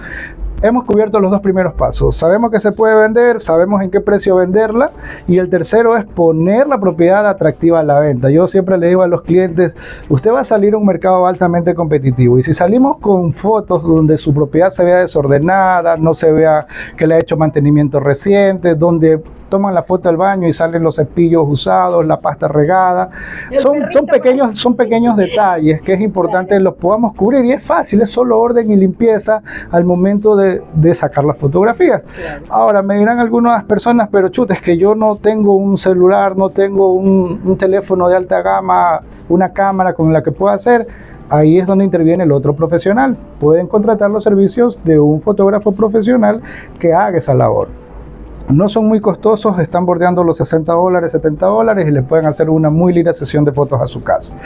hemos 0.63 0.85
cubierto 0.85 1.19
los 1.19 1.29
dos 1.29 1.41
primeros 1.41 1.73
pasos. 1.73 2.15
Sabemos 2.15 2.49
que 2.49 2.59
se 2.59 2.71
puede 2.71 2.95
vender, 2.95 3.41
sabemos 3.41 3.81
en 3.81 3.91
qué 3.91 3.99
precio 3.99 4.37
venderla 4.37 4.91
y 5.27 5.37
el 5.37 5.49
tercero 5.49 5.95
es 5.97 6.05
poner 6.05 6.67
la 6.67 6.79
propiedad 6.79 7.27
atractiva 7.27 7.81
a 7.81 7.83
la 7.83 7.99
venta. 7.99 8.31
Yo 8.31 8.47
siempre 8.47 8.77
le 8.77 8.87
digo 8.87 9.03
a 9.03 9.07
los 9.07 9.23
clientes, 9.23 9.75
usted 10.09 10.31
va 10.31 10.39
a 10.39 10.45
salir 10.45 10.73
a 10.73 10.77
un 10.77 10.85
mercado 10.85 11.27
altamente 11.27 11.75
competitivo 11.75 12.39
y 12.39 12.43
si 12.43 12.53
salimos 12.53 12.97
con 12.99 13.33
fotos 13.33 13.83
donde 13.83 14.17
su 14.17 14.33
propiedad 14.33 14.71
se 14.71 14.85
vea 14.85 14.99
desordenada, 14.99 15.97
no 15.97 16.13
se 16.13 16.31
vea 16.31 16.65
que 16.97 17.07
le 17.07 17.15
ha 17.15 17.19
hecho 17.19 17.35
mantenimiento 17.35 17.99
reciente, 17.99 18.75
donde 18.75 19.21
toman 19.49 19.75
la 19.75 19.83
foto 19.83 20.09
del 20.09 20.17
baño 20.17 20.47
y 20.47 20.53
salen 20.53 20.81
los 20.81 20.95
cepillos 20.95 21.43
usados, 21.47 22.05
la 22.05 22.19
pasta 22.19 22.47
regada. 22.47 23.09
Son, 23.59 23.91
son, 23.91 24.05
pequeños, 24.07 24.57
son 24.57 24.75
pequeños 24.75 25.15
detalles 25.15 25.81
que 25.81 25.93
es 25.93 26.01
importante 26.01 26.59
los 26.59 26.75
podamos 26.75 27.15
cubrir 27.15 27.45
y 27.45 27.51
es 27.51 27.63
fácil, 27.63 28.01
es 28.01 28.09
solo 28.09 28.39
orden 28.39 28.71
y 28.71 28.75
limpieza 28.75 29.41
al 29.71 29.83
momento 29.83 30.35
de, 30.35 30.52
de 30.73 30.93
sacar 30.93 31.23
las 31.25 31.37
fotografías. 31.37 32.01
Claro. 32.15 32.45
Ahora 32.49 32.81
me 32.81 32.97
dirán 32.97 33.19
algunas 33.19 33.63
personas, 33.63 34.09
pero 34.11 34.29
chute, 34.29 34.53
es 34.53 34.61
que 34.61 34.77
yo 34.77 34.95
no 34.95 35.15
tengo 35.15 35.55
un 35.55 35.77
celular, 35.77 36.37
no 36.37 36.49
tengo 36.49 36.93
un, 36.93 37.41
un 37.43 37.57
teléfono 37.57 38.07
de 38.07 38.15
alta 38.15 38.41
gama, 38.41 39.01
una 39.29 39.49
cámara 39.49 39.93
con 39.93 40.11
la 40.11 40.21
que 40.21 40.31
pueda 40.31 40.53
hacer 40.53 40.87
ahí 41.29 41.57
es 41.57 41.65
donde 41.65 41.83
interviene 41.83 42.23
el 42.23 42.31
otro 42.31 42.53
profesional. 42.53 43.17
Pueden 43.39 43.67
contratar 43.67 44.09
los 44.11 44.23
servicios 44.23 44.79
de 44.83 44.99
un 44.99 45.21
fotógrafo 45.21 45.71
profesional 45.71 46.41
que 46.79 46.93
haga 46.93 47.17
esa 47.17 47.33
labor. 47.33 47.69
No 48.49 48.67
son 48.67 48.87
muy 48.87 48.99
costosos, 48.99 49.57
están 49.59 49.85
bordeando 49.85 50.23
los 50.23 50.37
60 50.37 50.73
dólares, 50.73 51.13
70 51.13 51.45
dólares 51.45 51.87
y 51.87 51.91
le 51.91 52.03
pueden 52.03 52.25
hacer 52.25 52.49
una 52.49 52.69
muy 52.69 52.93
linda 52.93 53.13
sesión 53.13 53.45
de 53.45 53.53
fotos 53.53 53.81
a 53.81 53.87
su 53.87 54.03
casa. 54.03 54.37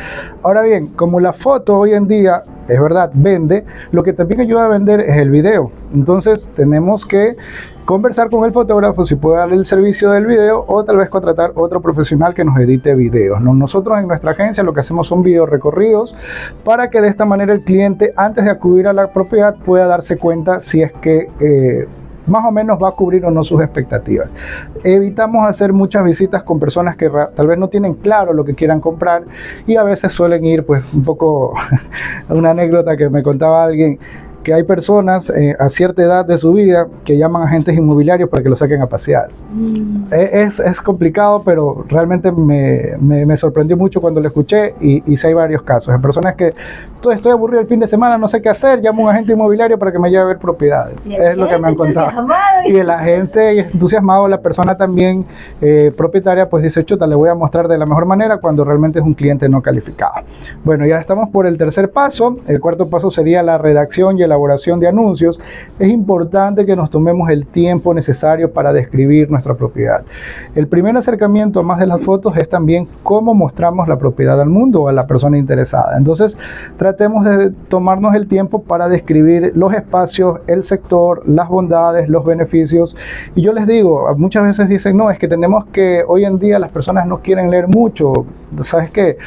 Ahora 0.43 0.61
bien, 0.61 0.87
como 0.87 1.19
la 1.19 1.33
foto 1.33 1.77
hoy 1.77 1.93
en 1.93 2.07
día, 2.07 2.43
es 2.67 2.79
verdad, 2.79 3.09
vende, 3.13 3.65
lo 3.91 4.03
que 4.03 4.13
también 4.13 4.41
ayuda 4.41 4.65
a 4.65 4.67
vender 4.67 5.01
es 5.01 5.17
el 5.17 5.31
video. 5.31 5.71
Entonces 5.93 6.49
tenemos 6.55 7.05
que 7.05 7.35
conversar 7.85 8.29
con 8.29 8.45
el 8.45 8.51
fotógrafo 8.51 9.05
si 9.05 9.15
puede 9.15 9.37
darle 9.37 9.55
el 9.55 9.65
servicio 9.65 10.11
del 10.11 10.25
video 10.25 10.63
o 10.67 10.83
tal 10.83 10.97
vez 10.97 11.09
contratar 11.09 11.53
otro 11.55 11.81
profesional 11.81 12.33
que 12.33 12.45
nos 12.45 12.59
edite 12.59 12.93
videos. 12.93 13.41
Nosotros 13.41 13.97
en 13.97 14.07
nuestra 14.07 14.31
agencia 14.31 14.63
lo 14.63 14.73
que 14.73 14.81
hacemos 14.81 15.07
son 15.07 15.23
video 15.23 15.45
recorridos 15.45 16.15
para 16.63 16.89
que 16.89 17.01
de 17.01 17.07
esta 17.07 17.25
manera 17.25 17.51
el 17.51 17.61
cliente 17.61 18.13
antes 18.15 18.45
de 18.45 18.51
acudir 18.51 18.87
a 18.87 18.93
la 18.93 19.07
propiedad 19.07 19.55
pueda 19.55 19.87
darse 19.87 20.17
cuenta 20.17 20.59
si 20.59 20.81
es 20.83 20.91
que... 20.93 21.29
Eh, 21.39 21.87
más 22.27 22.45
o 22.45 22.51
menos 22.51 22.77
va 22.81 22.89
a 22.89 22.91
cubrir 22.91 23.25
o 23.25 23.31
no 23.31 23.43
sus 23.43 23.61
expectativas. 23.61 24.29
Evitamos 24.83 25.47
hacer 25.47 25.73
muchas 25.73 26.03
visitas 26.03 26.43
con 26.43 26.59
personas 26.59 26.95
que 26.95 27.09
tal 27.35 27.47
vez 27.47 27.57
no 27.57 27.69
tienen 27.69 27.95
claro 27.95 28.33
lo 28.33 28.45
que 28.45 28.53
quieran 28.53 28.79
comprar 28.79 29.23
y 29.65 29.75
a 29.75 29.83
veces 29.83 30.11
suelen 30.11 30.45
ir 30.45 30.65
pues 30.65 30.83
un 30.93 31.03
poco 31.03 31.53
una 32.29 32.51
anécdota 32.51 32.95
que 32.95 33.09
me 33.09 33.23
contaba 33.23 33.63
alguien 33.63 33.99
que 34.43 34.53
hay 34.53 34.63
personas 34.63 35.29
eh, 35.29 35.55
a 35.59 35.69
cierta 35.69 36.01
edad 36.01 36.25
de 36.25 36.37
su 36.37 36.53
vida 36.53 36.87
que 37.03 37.17
llaman 37.17 37.43
a 37.43 37.45
agentes 37.45 37.75
inmobiliarios 37.75 38.29
para 38.29 38.43
que 38.43 38.49
lo 38.49 38.55
saquen 38.55 38.81
a 38.81 38.87
pasear. 38.87 39.29
Mm. 39.51 40.05
Es, 40.11 40.59
es, 40.59 40.81
complicado, 40.81 41.41
pero 41.43 41.85
realmente 41.89 42.31
me, 42.31 42.93
me, 42.99 43.25
me, 43.25 43.37
sorprendió 43.37 43.75
mucho 43.75 43.99
cuando 43.99 44.21
lo 44.21 44.27
escuché 44.27 44.73
y, 44.79 45.03
y 45.11 45.17
sí 45.17 45.27
hay 45.27 45.33
varios 45.33 45.63
casos. 45.63 45.93
Hay 45.93 45.99
personas 45.99 46.35
que 46.35 46.53
estoy 47.11 47.31
aburrido 47.31 47.61
el 47.61 47.67
fin 47.67 47.79
de 47.79 47.87
semana, 47.87 48.17
no 48.17 48.27
sé 48.27 48.41
qué 48.41 48.49
hacer, 48.49 48.81
llamo 48.81 49.01
a 49.01 49.05
un 49.05 49.09
agente 49.11 49.33
inmobiliario 49.33 49.77
para 49.77 49.91
que 49.91 49.99
me 49.99 50.09
lleve 50.09 50.23
a 50.23 50.25
ver 50.25 50.37
propiedades. 50.37 50.95
Es 51.05 51.37
lo 51.37 51.47
que 51.47 51.57
me 51.57 51.69
han 51.69 51.75
contado. 51.75 52.27
Y 52.65 52.75
el 52.75 52.89
agente 52.89 53.59
entusiasmado, 53.59 54.27
la 54.27 54.39
persona 54.39 54.75
también 54.75 55.25
eh, 55.61 55.93
propietaria, 55.95 56.49
pues 56.49 56.63
dice, 56.63 56.83
chuta, 56.83 57.07
le 57.07 57.15
voy 57.15 57.29
a 57.29 57.35
mostrar 57.35 57.67
de 57.67 57.77
la 57.77 57.85
mejor 57.85 58.05
manera 58.05 58.37
cuando 58.37 58.63
realmente 58.63 58.99
es 58.99 59.05
un 59.05 59.13
cliente 59.13 59.47
no 59.49 59.61
calificado. 59.61 60.13
Bueno, 60.63 60.85
ya 60.85 60.99
estamos 60.99 61.29
por 61.29 61.47
el 61.47 61.57
tercer 61.57 61.91
paso. 61.91 62.37
El 62.47 62.59
cuarto 62.59 62.89
paso 62.89 63.11
sería 63.11 63.43
la 63.43 63.57
redacción 63.57 64.17
y 64.17 64.23
el 64.23 64.26
elaboración 64.27 64.79
de 64.79 64.87
anuncios, 64.87 65.39
es 65.79 65.91
importante 65.91 66.65
que 66.65 66.75
nos 66.75 66.89
tomemos 66.89 67.29
el 67.29 67.45
tiempo 67.45 67.93
necesario 67.93 68.51
para 68.51 68.71
describir 68.73 69.29
nuestra 69.29 69.55
propiedad. 69.55 70.03
El 70.55 70.67
primer 70.67 70.95
acercamiento, 70.95 71.63
más 71.63 71.79
de 71.79 71.87
las 71.87 72.01
fotos, 72.01 72.37
es 72.37 72.49
también 72.49 72.87
cómo 73.03 73.33
mostramos 73.33 73.87
la 73.87 73.97
propiedad 73.97 74.39
al 74.39 74.49
mundo 74.49 74.83
o 74.83 74.87
a 74.87 74.93
la 74.93 75.07
persona 75.07 75.37
interesada. 75.37 75.97
Entonces, 75.97 76.37
tratemos 76.77 77.25
de 77.25 77.51
tomarnos 77.69 78.15
el 78.15 78.27
tiempo 78.27 78.63
para 78.63 78.87
describir 78.89 79.51
los 79.55 79.73
espacios, 79.73 80.39
el 80.47 80.63
sector, 80.63 81.23
las 81.27 81.49
bondades, 81.49 82.09
los 82.09 82.23
beneficios. 82.25 82.95
Y 83.35 83.41
yo 83.41 83.53
les 83.53 83.67
digo, 83.67 84.07
muchas 84.17 84.45
veces 84.45 84.69
dicen, 84.69 84.97
no, 84.97 85.09
es 85.11 85.17
que 85.19 85.27
tenemos 85.27 85.65
que, 85.67 86.03
hoy 86.07 86.25
en 86.25 86.39
día 86.39 86.59
las 86.59 86.71
personas 86.71 87.07
no 87.07 87.19
quieren 87.19 87.49
leer 87.49 87.67
mucho. 87.67 88.25
¿Sabes 88.61 88.91
qué? 88.91 89.17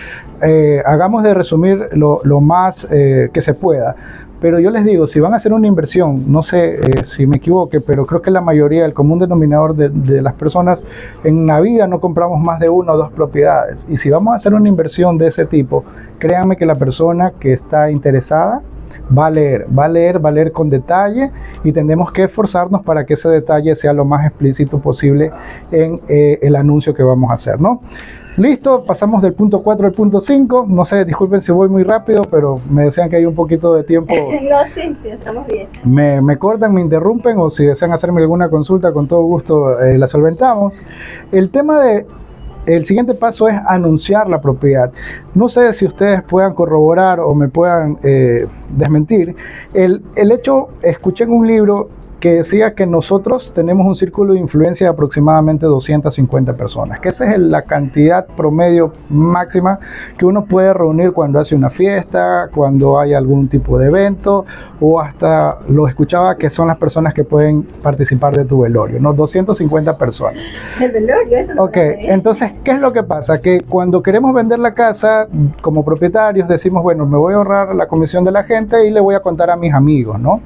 Eh, 0.43 0.83
hagamos 0.87 1.23
de 1.23 1.35
resumir 1.35 1.89
lo, 1.93 2.41
más 2.41 2.87
eh, 2.91 3.29
que 3.33 3.43
se 3.43 3.55
pueda. 3.55 3.95
Pero 4.41 4.59
yo 4.59 4.71
les 4.71 4.85
digo, 4.85 5.07
si 5.07 5.21
van 5.21 5.35
a 5.35 5.37
hacer 5.37 5.53
una 5.53 5.67
inversión, 5.67 6.33
no 6.33 6.43
sé 6.43 6.77
eh, 6.77 7.05
si 7.05 7.27
me 7.27 7.37
equivoque, 7.37 7.81
pero 7.81 8.07
creo 8.07 8.23
que 8.23 8.31
la 8.31 8.41
mayoría, 8.41 8.87
el 8.87 8.95
común 8.95 9.19
denominador 9.19 9.75
de, 9.75 10.23
las 10.23 10.35
personas 10.35 10.83
en 11.25 11.47
la 11.47 11.61
vida 11.61 11.87
no 11.87 12.01
compramos 12.01 12.41
más 12.41 12.59
de 12.59 12.69
una 12.69 12.93
o 12.93 12.97
dos 12.97 13.11
propiedades. 13.13 13.87
Y 13.91 13.99
si 13.99 14.09
vamos 14.09 14.33
a 14.33 14.37
hacer 14.37 14.55
una 14.55 14.69
inversión 14.69 15.19
de 15.19 15.29
ese 15.29 15.45
tipo, 15.45 15.85
créanme 16.19 16.57
que 16.57 16.65
la 16.65 16.75
persona 16.75 17.33
que 17.39 17.53
está 17.53 17.91
interesada 17.91 18.63
va 19.17 19.27
a 19.27 19.31
leer, 19.31 19.67
va 19.77 19.85
a 19.85 19.89
leer, 19.89 20.25
va 20.25 20.31
a 20.31 20.33
leer 20.33 20.53
con 20.53 20.71
detalle 20.71 21.31
y 21.65 21.73
tenemos 21.73 22.11
que 22.13 22.25
esforzarnos 22.25 22.83
para 22.83 23.05
que 23.05 23.15
ese 23.15 23.29
detalle 23.29 23.77
sea 23.77 23.93
lo 23.93 24.05
más 24.05 24.27
explícito 24.27 24.79
posible 24.79 25.33
en 25.71 26.01
el 26.09 26.57
anuncio 26.57 26.95
que 26.95 27.03
vamos 27.03 27.31
a 27.31 27.35
hacer, 27.35 27.61
¿no? 27.61 27.83
Listo, 28.37 28.85
pasamos 28.85 29.23
del 29.23 29.35
punto 29.35 29.63
4 29.63 29.87
al 29.87 29.93
punto 29.93 30.21
5. 30.21 30.67
No 30.69 30.85
sé, 30.85 31.05
disculpen 31.05 31.41
si 31.41 31.53
voy 31.53 31.69
muy 31.69 31.83
rápido, 31.83 32.23
pero 32.31 32.61
me 32.71 32.85
desean 32.85 33.11
que 33.11 33.17
hay 33.17 33.27
un 33.27 33.35
poquito 33.35 33.75
de 33.75 33.85
tiempo. 33.85 34.15
no, 34.43 34.57
sí, 34.75 34.97
sí, 35.03 35.09
estamos 35.09 35.47
bien. 35.47 35.69
Me, 35.85 36.21
me, 36.23 36.39
cortan, 36.39 36.73
me 36.73 36.81
interrumpen 36.81 37.39
o 37.39 37.51
si 37.51 37.67
desean 37.67 37.93
hacerme 37.93 38.21
alguna 38.21 38.49
consulta, 38.49 38.93
con 38.93 39.09
todo 39.09 39.23
gusto 39.25 39.81
eh, 39.81 39.99
la 39.99 40.07
solventamos. 40.07 40.81
El 41.33 41.51
tema 41.51 41.83
de 41.83 42.07
el 42.67 42.87
siguiente 42.87 43.15
paso 43.15 43.49
es 43.49 43.57
anunciar 43.67 44.29
la 44.29 44.41
propiedad. 44.41 44.93
No 45.35 45.49
sé 45.49 45.73
si 45.73 45.87
ustedes 45.87 46.23
puedan 46.23 46.55
corroborar 46.55 47.21
o 47.21 47.35
me 47.35 47.49
puedan 47.49 47.99
eh, 48.03 48.47
desmentir. 48.71 49.35
El, 49.73 50.03
el 50.15 50.31
hecho, 50.31 50.69
escuché 50.83 51.25
en 51.25 51.33
un 51.33 51.47
libro 51.47 51.89
que 52.21 52.35
decía 52.35 52.75
que 52.75 52.87
nosotros 52.87 53.53
tenemos 53.55 53.87
un 53.87 53.97
círculo 53.97 54.35
de 54.35 54.41
influencia 54.41 54.87
de 54.87 54.93
aproximadamente 54.93 55.67
250 55.67 56.53
personas, 56.55 57.01
que 57.01 57.09
esa 57.09 57.33
es 57.33 57.39
la 57.39 57.63
cantidad 57.63 58.27
promedio 58.27 58.93
máxima 59.09 59.81
que 60.19 60.27
uno 60.27 60.45
puede 60.45 60.73
reunir 60.75 61.13
cuando 61.13 61.41
hace 61.41 61.55
una 61.55 61.71
fiesta, 61.71 62.51
cuando 62.55 62.99
hay 62.99 63.15
algún 63.15 63.49
tipo 63.49 63.79
de 63.79 63.87
evento, 63.87 64.45
o 64.81 65.01
hasta 65.01 65.59
lo 65.69 65.89
escuchaba 65.89 66.37
que 66.37 66.51
son 66.51 66.69
las 66.69 66.77
personas 66.77 67.15
que 67.15 67.25
pueden 67.25 67.63
participar 67.63 68.37
de 68.37 68.45
tu 68.45 68.61
velorio, 68.61 69.01
¿no? 69.01 69.13
250 69.15 69.97
personas. 69.97 70.47
El 70.81 70.93
velorio, 70.93 71.39
eso 71.39 71.53
Ok, 71.63 71.77
entonces, 71.77 72.53
¿qué 72.63 72.73
es 72.73 72.81
lo 72.81 72.93
que 72.93 73.03
pasa? 73.03 73.41
Que 73.41 73.63
cuando 73.63 74.03
queremos 74.03 74.35
vender 74.35 74.59
la 74.59 74.75
casa, 74.75 75.27
como 75.63 75.85
propietarios, 75.85 76.49
decimos, 76.49 76.83
bueno, 76.83 77.07
me 77.07 77.17
voy 77.17 77.33
a 77.33 77.37
ahorrar 77.37 77.75
la 77.75 77.87
comisión 77.87 78.25
de 78.25 78.31
la 78.31 78.45
gente 78.45 78.87
y 78.87 78.91
le 78.91 79.01
voy 79.01 79.15
a 79.15 79.21
contar 79.21 79.51
a 79.51 79.57
mis 79.57 79.73
amigos, 79.73 80.21
¿no? 80.21 80.41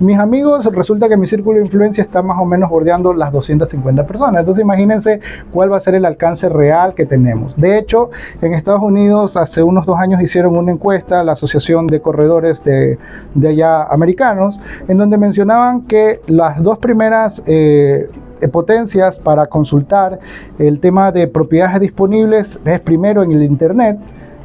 Mis 0.00 0.18
amigos 0.18 0.64
resulta 0.66 1.08
que 1.08 1.17
mi 1.18 1.26
círculo 1.26 1.58
de 1.58 1.64
influencia 1.64 2.02
está 2.02 2.22
más 2.22 2.38
o 2.40 2.44
menos 2.44 2.70
bordeando 2.70 3.12
las 3.12 3.32
250 3.32 4.06
personas. 4.06 4.40
Entonces 4.40 4.62
imagínense 4.62 5.20
cuál 5.52 5.72
va 5.72 5.76
a 5.76 5.80
ser 5.80 5.94
el 5.94 6.04
alcance 6.04 6.48
real 6.48 6.94
que 6.94 7.06
tenemos. 7.06 7.56
De 7.56 7.78
hecho, 7.78 8.10
en 8.40 8.54
Estados 8.54 8.82
Unidos 8.82 9.36
hace 9.36 9.62
unos 9.62 9.86
dos 9.86 9.98
años 9.98 10.20
hicieron 10.22 10.56
una 10.56 10.72
encuesta, 10.72 11.22
la 11.22 11.32
Asociación 11.32 11.86
de 11.86 12.00
Corredores 12.00 12.62
de, 12.64 12.98
de 13.34 13.48
allá 13.48 13.84
americanos, 13.84 14.58
en 14.88 14.98
donde 14.98 15.18
mencionaban 15.18 15.82
que 15.82 16.20
las 16.26 16.62
dos 16.62 16.78
primeras... 16.78 17.42
Eh, 17.46 18.08
potencias 18.46 19.18
para 19.18 19.46
consultar 19.46 20.20
el 20.60 20.78
tema 20.78 21.10
de 21.10 21.26
propiedades 21.26 21.80
disponibles 21.80 22.56
es 22.64 22.78
primero 22.78 23.24
en 23.24 23.32
el 23.32 23.42
Internet, 23.42 23.98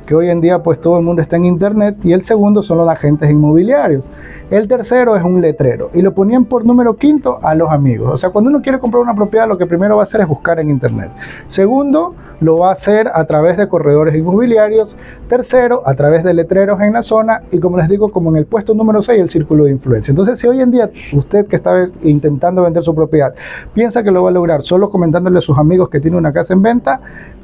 que 0.07 0.15
hoy 0.15 0.29
en 0.29 0.41
día 0.41 0.63
pues 0.63 0.81
todo 0.81 0.97
el 0.97 1.05
mundo 1.05 1.21
está 1.21 1.35
en 1.35 1.45
Internet, 1.45 1.97
y 2.03 2.13
el 2.13 2.25
segundo 2.25 2.63
son 2.63 2.79
los 2.79 2.89
agentes 2.89 3.29
inmobiliarios. 3.29 4.03
El 4.49 4.67
tercero 4.67 5.15
es 5.15 5.23
un 5.23 5.41
letrero 5.41 5.89
y 5.93 6.01
lo 6.01 6.13
ponían 6.13 6.45
por 6.45 6.65
número 6.65 6.95
quinto 6.95 7.39
a 7.41 7.55
los 7.55 7.71
amigos. 7.71 8.11
O 8.13 8.17
sea, 8.17 8.29
cuando 8.29 8.49
uno 8.49 8.61
quiere 8.61 8.79
comprar 8.79 9.01
una 9.01 9.15
propiedad, 9.15 9.47
lo 9.47 9.57
que 9.57 9.65
primero 9.65 9.95
va 9.95 10.03
a 10.03 10.05
hacer 10.05 10.21
es 10.21 10.27
buscar 10.27 10.59
en 10.59 10.69
internet. 10.69 11.09
Segundo, 11.47 12.13
lo 12.43 12.57
va 12.57 12.69
a 12.69 12.73
hacer 12.73 13.09
a 13.13 13.25
través 13.25 13.57
de 13.57 13.67
corredores 13.67 14.15
inmobiliarios. 14.15 14.95
Tercero, 15.29 15.81
a 15.85 15.95
través 15.95 16.23
de 16.23 16.33
letreros 16.33 16.81
en 16.81 16.93
la 16.93 17.01
zona. 17.01 17.41
Y 17.51 17.59
como 17.59 17.77
les 17.77 17.87
digo, 17.87 18.11
como 18.11 18.29
en 18.31 18.35
el 18.35 18.45
puesto 18.45 18.73
número 18.73 19.01
6, 19.01 19.19
el 19.19 19.29
círculo 19.29 19.63
de 19.63 19.71
influencia. 19.71 20.11
Entonces, 20.11 20.39
si 20.39 20.47
hoy 20.47 20.61
en 20.61 20.71
día 20.71 20.89
usted 21.13 21.47
que 21.47 21.55
está 21.55 21.87
intentando 22.03 22.63
vender 22.63 22.83
su 22.83 22.93
propiedad 22.93 23.33
piensa 23.73 24.03
que 24.03 24.11
lo 24.11 24.23
va 24.23 24.29
a 24.29 24.33
lograr 24.33 24.63
solo 24.63 24.89
comentándole 24.89 25.39
a 25.39 25.41
sus 25.41 25.57
amigos 25.57 25.89
que 25.89 25.99
tiene 25.99 26.17
una 26.17 26.33
casa 26.33 26.53
en 26.53 26.61
venta, 26.61 26.99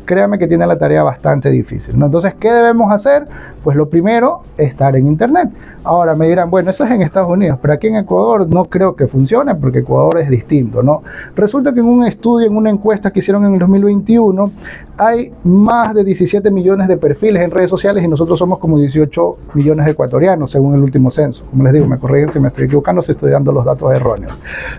créame 0.06 0.40
que 0.40 0.48
tiene 0.48 0.66
la 0.66 0.78
tarea 0.78 1.04
bastante 1.04 1.50
difícil. 1.52 1.94
Entonces, 2.02 2.34
¿qué 2.40 2.52
debemos 2.52 2.92
hacer? 2.92 3.28
Pues 3.64 3.78
lo 3.78 3.90
primero, 3.90 4.42
estar 4.58 4.96
en 4.96 5.08
Internet. 5.08 5.50
Ahora 5.84 6.16
me 6.16 6.28
dirán, 6.28 6.50
bueno, 6.50 6.72
eso 6.72 6.84
es 6.84 6.92
en 6.92 7.02
Estados 7.02 7.30
Unidos, 7.30 7.58
pero 7.62 7.74
aquí 7.74 7.88
en 7.88 7.96
Ecuador 7.96 8.48
no 8.50 8.66
creo 8.66 8.96
que 8.96 9.08
funcione 9.08 9.56
porque 9.56 9.80
Ecuador 9.80 10.20
es 10.20 10.30
distinto, 10.30 10.84
¿no? 10.84 11.04
Resulta 11.36 11.74
que 11.74 11.80
en 11.80 11.86
un 11.86 12.06
estudio, 12.06 12.48
en 12.48 12.58
una 12.58 12.70
encuesta 12.70 13.12
que 13.12 13.20
hicieron 13.20 13.46
en 13.46 13.54
el 13.54 13.60
2021, 13.60 14.52
hay 14.98 15.32
más 15.46 15.94
de 15.94 16.04
17 16.04 16.52
millones 16.52 16.90
de 16.90 16.98
perfiles 16.98 17.42
en 17.42 17.52
redes 17.52 17.70
sociales 17.70 18.04
y 18.04 18.08
nosotros 18.08 18.38
somos 18.38 18.60
como 18.60 18.78
18 18.78 19.38
millones 19.54 19.86
de 19.86 19.92
ecuatorianos, 19.92 20.52
según 20.52 20.76
el 20.76 20.82
último 20.82 21.10
censo. 21.12 21.46
Como 21.50 21.64
les 21.64 21.72
digo, 21.72 21.86
me 21.86 21.98
corrigen 21.98 22.30
si 22.32 22.40
me 22.40 22.50
estoy 22.50 22.66
equivocando, 22.66 23.02
si 23.02 23.12
estoy 23.12 23.32
dando 23.32 23.54
los 23.54 23.64
datos 23.64 23.94
erróneos. 23.94 24.38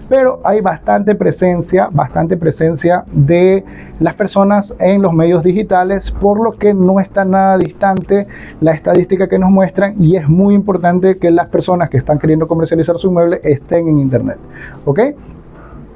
Pero 0.08 0.40
hay 0.44 0.60
bastante 0.60 1.14
presencia, 1.14 1.88
bastante 1.90 2.36
presencia 2.36 3.04
de 3.12 3.64
las 3.98 4.14
personas 4.14 4.74
en 4.78 5.00
los 5.00 5.12
medios 5.12 5.42
digitales, 5.42 6.10
por 6.10 6.42
lo 6.42 6.52
que 6.52 6.74
no 6.74 7.00
está 7.00 7.24
nada 7.24 7.56
distante 7.56 8.26
la 8.60 8.72
estadística 8.72 9.28
que 9.28 9.38
nos 9.38 9.50
muestran 9.50 9.94
y 10.02 10.16
es 10.16 10.28
muy 10.28 10.54
importante 10.54 10.89
que 11.20 11.30
las 11.30 11.48
personas 11.48 11.88
que 11.90 11.98
están 11.98 12.18
queriendo 12.18 12.48
comercializar 12.48 12.98
su 12.98 13.08
inmueble 13.08 13.40
estén 13.44 13.88
en 13.88 13.98
Internet. 13.98 14.38
¿Ok? 14.84 15.00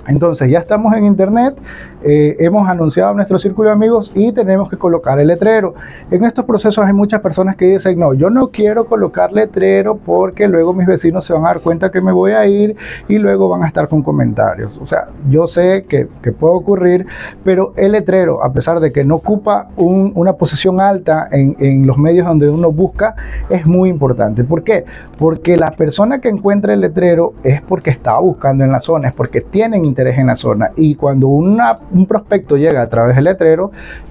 Entonces 0.06 0.50
ya 0.50 0.58
estamos 0.58 0.94
en 0.94 1.06
internet, 1.06 1.56
eh, 2.04 2.36
hemos 2.40 2.68
anunciado 2.68 3.14
nuestro 3.14 3.38
círculo 3.38 3.68
de 3.68 3.74
amigos 3.74 4.12
y 4.14 4.32
tenemos 4.32 4.68
que 4.68 4.76
colocar 4.76 5.18
el 5.18 5.28
letrero. 5.28 5.74
En 6.10 6.24
estos 6.24 6.44
procesos 6.44 6.84
hay 6.84 6.92
muchas 6.92 7.20
personas 7.20 7.56
que 7.56 7.66
dicen, 7.66 7.98
no, 7.98 8.14
yo 8.14 8.30
no 8.30 8.48
quiero 8.48 8.84
colocar 8.84 9.32
letrero 9.32 9.96
porque 9.96 10.48
luego 10.48 10.74
mis 10.74 10.86
vecinos 10.86 11.24
se 11.24 11.32
van 11.32 11.44
a 11.44 11.48
dar 11.48 11.60
cuenta 11.60 11.90
que 11.90 12.00
me 12.00 12.12
voy 12.12 12.32
a 12.32 12.46
ir 12.46 12.76
y 13.08 13.18
luego 13.18 13.48
van 13.48 13.62
a 13.62 13.66
estar 13.66 13.88
con 13.88 14.02
comentarios. 14.02 14.78
O 14.78 14.86
sea, 14.86 15.08
yo 15.28 15.46
sé 15.46 15.86
que, 15.88 16.06
puede 16.32 16.54
ocurrir, 16.54 17.06
pero 17.44 17.72
el 17.76 17.92
letrero, 17.92 18.42
a 18.42 18.52
pesar 18.52 18.80
de 18.80 18.92
que 18.92 19.04
no 19.04 19.16
ocupa 19.16 19.68
una 19.76 20.32
posición 20.34 20.80
alta 20.80 21.28
en, 21.30 21.56
en 21.60 21.86
los 21.86 21.96
medios 21.96 22.26
donde 22.26 22.50
uno 22.50 22.72
busca, 22.72 23.14
es 23.48 23.64
muy 23.66 23.88
importante. 23.88 24.44
¿Por 24.44 24.64
qué? 24.64 24.84
Porque 25.18 25.56
la 25.56 25.70
persona 25.70 26.20
que 26.20 26.28
encuentra 26.28 26.74
el 26.74 26.80
letrero 26.80 27.34
es 27.44 27.62
porque 27.62 27.90
está 27.90 28.18
buscando 28.18 28.64
en 28.64 28.72
la 28.72 28.80
zona, 28.80 29.08
es 29.08 29.14
porque 29.14 29.40
tienen 29.40 29.84
interés 29.84 30.18
en 30.18 30.26
la 30.26 30.36
zona. 30.36 30.70
Y 30.76 30.96
cuando 30.96 31.28
una, 31.28 31.78
un 31.94 32.06
prospecto 32.06 32.56
llega 32.56 32.82
a 32.82 32.88
través 32.88 33.16
del 33.16 33.24
letrero, 33.24 33.70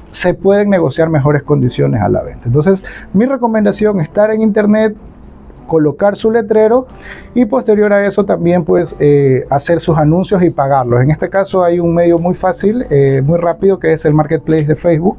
se 0.09 0.33
pueden 0.33 0.69
negociar 0.69 1.09
mejores 1.09 1.43
condiciones 1.43 2.01
a 2.01 2.09
la 2.09 2.23
venta. 2.23 2.43
Entonces, 2.45 2.79
mi 3.13 3.25
recomendación 3.25 3.99
es 3.99 4.07
estar 4.07 4.31
en 4.31 4.41
internet, 4.41 4.95
colocar 5.67 6.15
su 6.15 6.31
letrero 6.31 6.87
y 7.35 7.45
posterior 7.45 7.91
a 7.93 8.05
eso 8.05 8.25
también 8.25 8.63
pues 8.63 8.95
eh, 8.99 9.45
hacer 9.49 9.79
sus 9.79 9.97
anuncios 9.97 10.43
y 10.43 10.49
pagarlos. 10.49 11.01
En 11.01 11.11
este 11.11 11.29
caso 11.29 11.63
hay 11.63 11.79
un 11.79 11.93
medio 11.93 12.17
muy 12.17 12.35
fácil, 12.35 12.85
eh, 12.89 13.21
muy 13.23 13.39
rápido 13.39 13.79
que 13.79 13.93
es 13.93 14.05
el 14.05 14.13
marketplace 14.13 14.65
de 14.65 14.75
Facebook. 14.75 15.17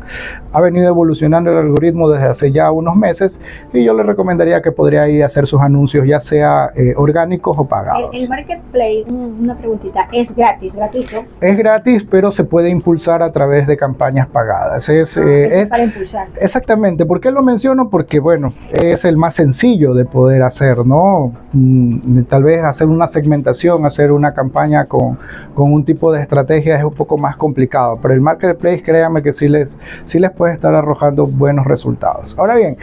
Ha 0.53 0.61
venido 0.61 0.89
evolucionando 0.89 1.51
el 1.51 1.59
algoritmo 1.59 2.09
desde 2.09 2.27
hace 2.27 2.53
ya 2.53 2.71
unos 2.71 2.97
meses 2.97 3.41
y 3.73 3.85
yo 3.85 3.95
le 3.95 4.03
recomendaría 4.03 4.63
que 4.63 4.71
podría 4.71 5.09
ir 5.09 5.23
a 5.23 5.27
hacer 5.27 5.47
sus 5.47 5.61
anuncios 5.61 6.07
ya 6.07 6.21
sea 6.21 6.71
eh, 6.77 6.95
orgánicos 6.97 7.57
o 7.59 7.67
pagados. 7.67 8.11
El, 8.13 8.29
marketplace, 8.29 9.05
una 9.09 9.57
preguntita, 9.57 10.09
¿es 10.13 10.35
gratis, 10.35 10.77
gratuito? 10.77 11.25
Es 11.41 11.57
gratis 11.57 12.07
pero 12.09 12.31
se 12.31 12.45
puede 12.45 12.69
impulsar 12.69 13.23
a 13.23 13.33
través 13.33 13.67
de 13.67 13.77
campañas 13.77 14.29
pagadas. 14.29 14.89
Es, 14.89 15.17
ah, 15.17 15.23
es 15.29 15.69
para 15.69 15.85
impulsar. 15.85 16.29
Exactamente, 16.41 17.07
¿por 17.07 17.21
qué 17.21 17.31
lo 17.31 17.43
menciono? 17.43 17.91
Porque 17.91 18.21
bueno, 18.21 18.53
es 18.73 19.05
el 19.05 19.17
más 19.17 19.35
sencillo 19.35 19.95
de 19.95 20.05
poder 20.05 20.34
hacer, 20.43 20.85
¿no? 20.85 21.33
Mm, 21.53 22.23
tal 22.25 22.45
vez 22.45 22.65
hacer 22.65 22.89
una 22.89 23.09
segmentación, 23.09 23.87
hacer 23.87 24.13
una 24.13 24.35
campaña 24.35 24.87
con, 24.87 25.19
con, 25.55 25.73
un 25.73 25.85
tipo 25.85 26.13
de 26.13 26.21
estrategia 26.21 26.77
es 26.77 26.85
un 26.85 26.95
poco 26.95 27.17
más 27.19 27.37
complicado, 27.37 27.99
pero 28.01 28.15
el 28.15 28.21
marketplace, 28.21 28.83
créanme 28.83 29.23
que 29.23 29.33
sí 29.33 29.49
les, 29.49 29.79
sí 30.07 30.19
les 30.19 30.31
puede 30.31 30.55
estar 30.55 30.75
arrojando 30.75 31.27
buenos 31.27 31.67
resultados. 31.67 32.35
Ahora 32.39 32.55
bien, 32.55 32.77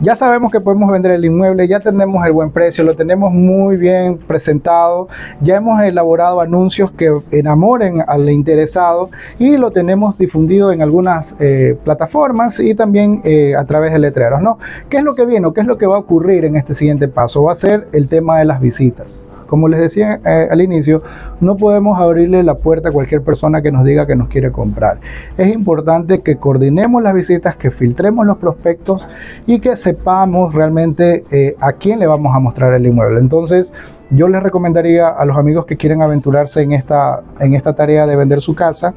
ya 0.00 0.16
sabemos 0.16 0.50
que 0.50 0.60
podemos 0.60 0.90
vender 0.90 1.12
el 1.12 1.24
inmueble, 1.24 1.66
ya 1.68 1.80
tenemos 1.80 2.24
el 2.26 2.32
buen 2.32 2.50
precio, 2.50 2.84
lo 2.84 2.94
tenemos 2.94 3.32
muy 3.32 3.76
bien 3.76 4.18
presentado, 4.18 5.08
ya 5.40 5.56
hemos 5.56 5.80
elaborado 5.82 6.40
anuncios 6.40 6.90
que 6.92 7.12
enamoren 7.30 8.02
al 8.06 8.28
interesado 8.28 9.10
y 9.38 9.56
lo 9.56 9.70
tenemos 9.70 10.16
difundido 10.18 10.72
en 10.72 10.82
algunas 10.82 11.34
eh, 11.38 11.76
plataformas 11.84 12.60
y 12.60 12.74
también 12.74 13.20
eh, 13.24 13.54
a 13.56 13.64
través 13.64 13.92
de 13.92 13.98
letreros, 13.98 14.42
¿no? 14.42 14.58
¿Qué 14.88 14.98
es 14.98 15.02
lo 15.02 15.14
que 15.14 15.26
viene 15.26 15.46
o 15.46 15.52
qué 15.52 15.60
es 15.60 15.66
lo 15.66 15.78
que 15.78 15.86
va 15.86 15.96
a 15.96 16.00
ocurrir 16.00 16.44
en 16.44 16.56
este 16.56 16.74
siguiente 16.74 16.93
siguiente 16.94 17.08
paso 17.08 17.42
va 17.42 17.52
a 17.52 17.56
ser 17.56 17.88
el 17.92 18.08
tema 18.08 18.38
de 18.38 18.44
las 18.44 18.60
visitas. 18.60 19.20
Como 19.48 19.68
les 19.68 19.80
decía 19.80 20.20
eh, 20.24 20.48
al 20.50 20.60
inicio, 20.60 21.02
no 21.40 21.56
podemos 21.56 22.00
abrirle 22.00 22.42
la 22.42 22.54
puerta 22.54 22.88
a 22.88 22.92
cualquier 22.92 23.22
persona 23.22 23.62
que 23.62 23.70
nos 23.70 23.84
diga 23.84 24.06
que 24.06 24.16
nos 24.16 24.28
quiere 24.28 24.50
comprar. 24.50 24.98
Es 25.36 25.52
importante 25.52 26.20
que 26.20 26.36
coordinemos 26.36 27.02
las 27.02 27.14
visitas, 27.14 27.56
que 27.56 27.70
filtremos 27.70 28.26
los 28.26 28.38
prospectos 28.38 29.06
y 29.46 29.60
que 29.60 29.76
sepamos 29.76 30.54
realmente 30.54 31.24
eh, 31.30 31.56
a 31.60 31.72
quién 31.72 31.98
le 31.98 32.06
vamos 32.06 32.34
a 32.34 32.38
mostrar 32.38 32.72
el 32.72 32.86
inmueble. 32.86 33.20
Entonces, 33.20 33.72
yo 34.14 34.28
les 34.28 34.42
recomendaría 34.42 35.08
a 35.08 35.24
los 35.24 35.36
amigos 35.36 35.66
que 35.66 35.76
quieren 35.76 36.02
aventurarse 36.02 36.62
en 36.62 36.72
esta, 36.72 37.22
en 37.40 37.54
esta 37.54 37.74
tarea 37.74 38.06
de 38.06 38.16
vender 38.16 38.40
su 38.40 38.54
casa, 38.54 38.94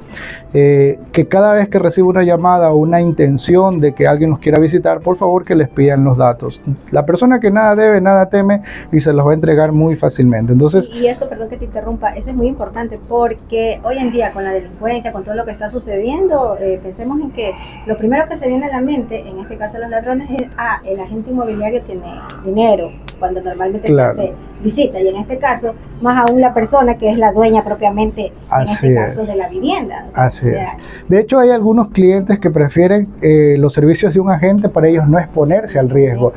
eh, 0.53 0.99
que 1.11 1.27
cada 1.27 1.53
vez 1.53 1.69
que 1.69 1.79
reciba 1.79 2.07
una 2.07 2.23
llamada 2.23 2.71
o 2.71 2.77
una 2.77 3.01
intención 3.01 3.79
de 3.79 3.93
que 3.93 4.07
alguien 4.07 4.29
nos 4.29 4.39
quiera 4.39 4.59
visitar, 4.59 5.01
por 5.01 5.17
favor 5.17 5.43
que 5.43 5.55
les 5.55 5.69
pidan 5.69 6.03
los 6.03 6.17
datos. 6.17 6.61
La 6.91 7.05
persona 7.05 7.39
que 7.39 7.51
nada 7.51 7.75
debe, 7.75 8.01
nada 8.01 8.29
teme 8.29 8.61
y 8.91 8.99
se 8.99 9.13
los 9.13 9.25
va 9.25 9.31
a 9.31 9.33
entregar 9.33 9.71
muy 9.71 9.95
fácilmente. 9.95 10.53
Entonces, 10.53 10.89
y, 10.93 11.07
eso, 11.07 11.27
perdón 11.27 11.49
que 11.49 11.57
te 11.57 11.65
interrumpa, 11.65 12.15
eso 12.15 12.29
es 12.29 12.35
muy 12.35 12.47
importante 12.47 12.99
porque 13.07 13.79
hoy 13.83 13.97
en 13.97 14.11
día 14.11 14.31
con 14.31 14.43
la 14.43 14.51
delincuencia, 14.51 15.11
con 15.11 15.23
todo 15.23 15.35
lo 15.35 15.45
que 15.45 15.51
está 15.51 15.69
sucediendo, 15.69 16.57
eh, 16.59 16.79
pensemos 16.81 17.19
en 17.19 17.31
que 17.31 17.53
lo 17.85 17.97
primero 17.97 18.27
que 18.29 18.37
se 18.37 18.47
viene 18.47 18.65
a 18.65 18.69
la 18.69 18.81
mente, 18.81 19.27
en 19.27 19.39
este 19.39 19.57
caso 19.57 19.77
los 19.79 19.89
ladrones, 19.89 20.29
es, 20.31 20.47
ah, 20.57 20.81
el 20.85 20.99
agente 20.99 21.31
inmobiliario 21.31 21.81
tiene 21.83 22.19
dinero, 22.45 22.91
cuando 23.19 23.41
normalmente 23.41 23.87
se 23.87 24.33
visita 24.63 24.99
y 25.07 25.09
en 25.09 25.21
este 25.21 25.37
caso 25.37 25.73
más 26.01 26.27
aún 26.27 26.41
la 26.41 26.53
persona 26.53 26.97
que 26.97 27.09
es 27.09 27.17
la 27.17 27.31
dueña 27.31 27.63
propiamente 27.63 28.31
en 28.51 28.67
este 28.67 28.93
caso 28.93 29.25
de 29.25 29.35
la 29.35 29.49
vivienda. 29.49 30.05
Así 30.13 30.47
es. 30.47 30.69
De 31.07 31.19
hecho 31.19 31.39
hay 31.39 31.49
algunos 31.49 31.89
clientes 31.89 32.39
que 32.39 32.51
prefieren 32.51 33.07
eh, 33.21 33.55
los 33.57 33.73
servicios 33.73 34.13
de 34.13 34.19
un 34.19 34.29
agente 34.29 34.69
para 34.69 34.87
ellos 34.87 35.07
no 35.07 35.17
exponerse 35.17 35.79
al 35.79 35.89
riesgo. 35.89 36.33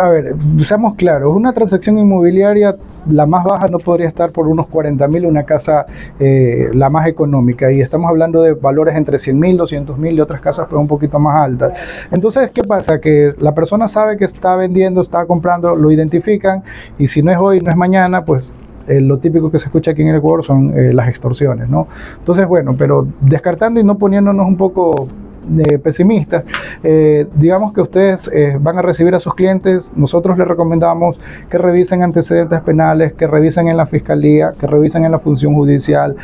A 0.00 0.08
ver, 0.08 0.34
seamos 0.64 0.94
claros, 0.94 1.34
una 1.34 1.52
transacción 1.52 1.98
inmobiliaria 1.98 2.76
la 3.08 3.26
más 3.26 3.44
baja 3.44 3.66
no 3.68 3.78
podría 3.78 4.08
estar 4.08 4.30
por 4.30 4.46
unos 4.46 4.66
40 4.68 5.06
mil, 5.08 5.26
una 5.26 5.44
casa 5.44 5.86
eh, 6.18 6.68
la 6.72 6.90
más 6.90 7.06
económica 7.06 7.70
y 7.70 7.80
estamos 7.80 8.08
hablando 8.08 8.42
de 8.42 8.54
valores 8.54 8.96
entre 8.96 9.18
100 9.18 9.38
mil, 9.38 9.56
200 9.56 9.98
mil 9.98 10.14
y 10.14 10.20
otras 10.20 10.40
casas 10.40 10.66
pues 10.68 10.80
un 10.80 10.88
poquito 10.88 11.18
más 11.18 11.44
altas. 11.44 11.72
Entonces, 12.10 12.50
¿qué 12.52 12.62
pasa? 12.62 13.00
Que 13.00 13.34
la 13.38 13.52
persona 13.52 13.88
sabe 13.88 14.16
que 14.16 14.24
está 14.24 14.56
vendiendo, 14.56 15.00
está 15.00 15.24
comprando, 15.26 15.74
lo 15.74 15.90
identifican 15.90 16.62
y 16.98 17.08
si 17.08 17.22
no 17.22 17.30
es 17.30 17.38
hoy, 17.38 17.60
no 17.60 17.70
es 17.70 17.76
mañana, 17.76 18.24
pues 18.24 18.50
eh, 18.88 19.00
lo 19.00 19.18
típico 19.18 19.50
que 19.50 19.58
se 19.58 19.66
escucha 19.66 19.92
aquí 19.92 20.02
en 20.02 20.08
el 20.08 20.16
Ecuador 20.16 20.44
son 20.44 20.76
eh, 20.76 20.92
las 20.92 21.08
extorsiones, 21.08 21.68
¿no? 21.68 21.86
Entonces, 22.18 22.46
bueno, 22.46 22.74
pero 22.76 23.06
descartando 23.20 23.78
y 23.78 23.84
no 23.84 23.96
poniéndonos 23.96 24.46
un 24.46 24.56
poco 24.56 25.08
de 25.46 25.78
pesimistas, 25.78 26.44
eh, 26.82 27.26
digamos 27.34 27.72
que 27.72 27.80
ustedes 27.80 28.30
van 28.60 28.78
a 28.78 28.82
recibir 28.82 29.14
a 29.14 29.20
sus 29.20 29.34
clientes, 29.34 29.92
nosotros 29.96 30.38
les 30.38 30.46
recomendamos 30.46 31.18
que 31.50 31.58
revisen 31.58 32.02
antecedentes 32.02 32.60
penales, 32.60 33.12
que 33.14 33.26
revisen 33.26 33.68
en 33.68 33.76
la 33.76 33.86
fiscalía, 33.86 34.52
que 34.58 34.66
revisen 34.66 35.04
en 35.04 35.12
la 35.12 35.18
función 35.18 35.54
judicial, 35.54 36.16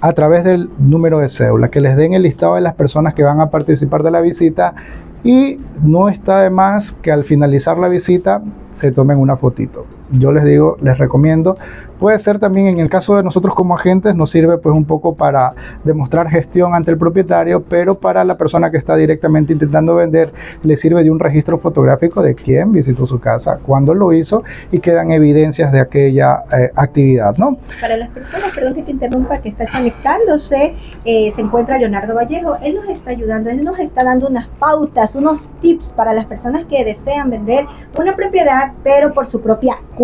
a 0.00 0.12
través 0.12 0.44
del 0.44 0.68
número 0.78 1.18
de 1.18 1.28
cédula, 1.28 1.68
que 1.68 1.80
les 1.80 1.96
den 1.96 2.12
el 2.12 2.22
listado 2.22 2.56
de 2.56 2.60
las 2.60 2.74
personas 2.74 3.14
que 3.14 3.22
van 3.22 3.40
a 3.40 3.50
participar 3.50 4.02
de 4.02 4.10
la 4.10 4.20
visita 4.20 4.74
y 5.22 5.58
no 5.82 6.10
está 6.10 6.40
de 6.40 6.50
más 6.50 6.92
que 6.92 7.10
al 7.10 7.24
finalizar 7.24 7.78
la 7.78 7.88
visita 7.88 8.42
se 8.74 8.92
tomen 8.92 9.18
una 9.18 9.36
fotito. 9.36 9.86
Yo 10.18 10.32
les 10.32 10.44
digo, 10.44 10.76
les 10.80 10.96
recomiendo 10.98 11.56
Puede 11.98 12.18
ser 12.18 12.38
también 12.38 12.66
en 12.66 12.80
el 12.80 12.90
caso 12.90 13.16
de 13.16 13.22
nosotros 13.22 13.54
como 13.54 13.76
agentes 13.76 14.14
nos 14.16 14.30
sirve 14.30 14.58
pues 14.58 14.74
un 14.74 14.84
poco 14.84 15.14
para 15.14 15.54
demostrar 15.84 16.28
gestión 16.28 16.74
ante 16.74 16.90
el 16.90 16.98
propietario, 16.98 17.62
pero 17.62 17.94
para 17.98 18.24
la 18.24 18.36
persona 18.36 18.70
que 18.70 18.76
está 18.76 18.96
directamente 18.96 19.52
intentando 19.52 19.94
vender 19.94 20.32
le 20.64 20.76
sirve 20.76 21.04
de 21.04 21.10
un 21.10 21.20
registro 21.20 21.58
fotográfico 21.58 22.20
de 22.20 22.34
quién 22.34 22.72
visitó 22.72 23.06
su 23.06 23.20
casa, 23.20 23.58
cuándo 23.64 23.94
lo 23.94 24.12
hizo 24.12 24.42
y 24.72 24.80
quedan 24.80 25.12
evidencias 25.12 25.70
de 25.70 25.80
aquella 25.80 26.42
eh, 26.52 26.70
actividad, 26.74 27.36
¿no? 27.36 27.58
Para 27.80 27.96
las 27.96 28.10
personas, 28.10 28.50
perdón 28.54 28.74
que 28.74 28.82
te 28.82 28.90
interrumpa, 28.90 29.38
que 29.38 29.50
está 29.50 29.70
conectándose, 29.70 30.74
eh, 31.04 31.30
se 31.30 31.40
encuentra 31.40 31.78
Leonardo 31.78 32.14
Vallejo, 32.16 32.56
él 32.62 32.74
nos 32.74 32.88
está 32.88 33.12
ayudando, 33.12 33.50
él 33.50 33.64
nos 33.64 33.78
está 33.78 34.02
dando 34.02 34.26
unas 34.26 34.48
pautas, 34.58 35.14
unos 35.14 35.48
tips 35.62 35.92
para 35.92 36.12
las 36.12 36.26
personas 36.26 36.66
que 36.66 36.84
desean 36.84 37.30
vender 37.30 37.66
una 37.98 38.16
propiedad, 38.16 38.72
pero 38.82 39.12
por 39.12 39.26
su 39.26 39.40
propia 39.40 39.76
cuenta. 39.96 40.03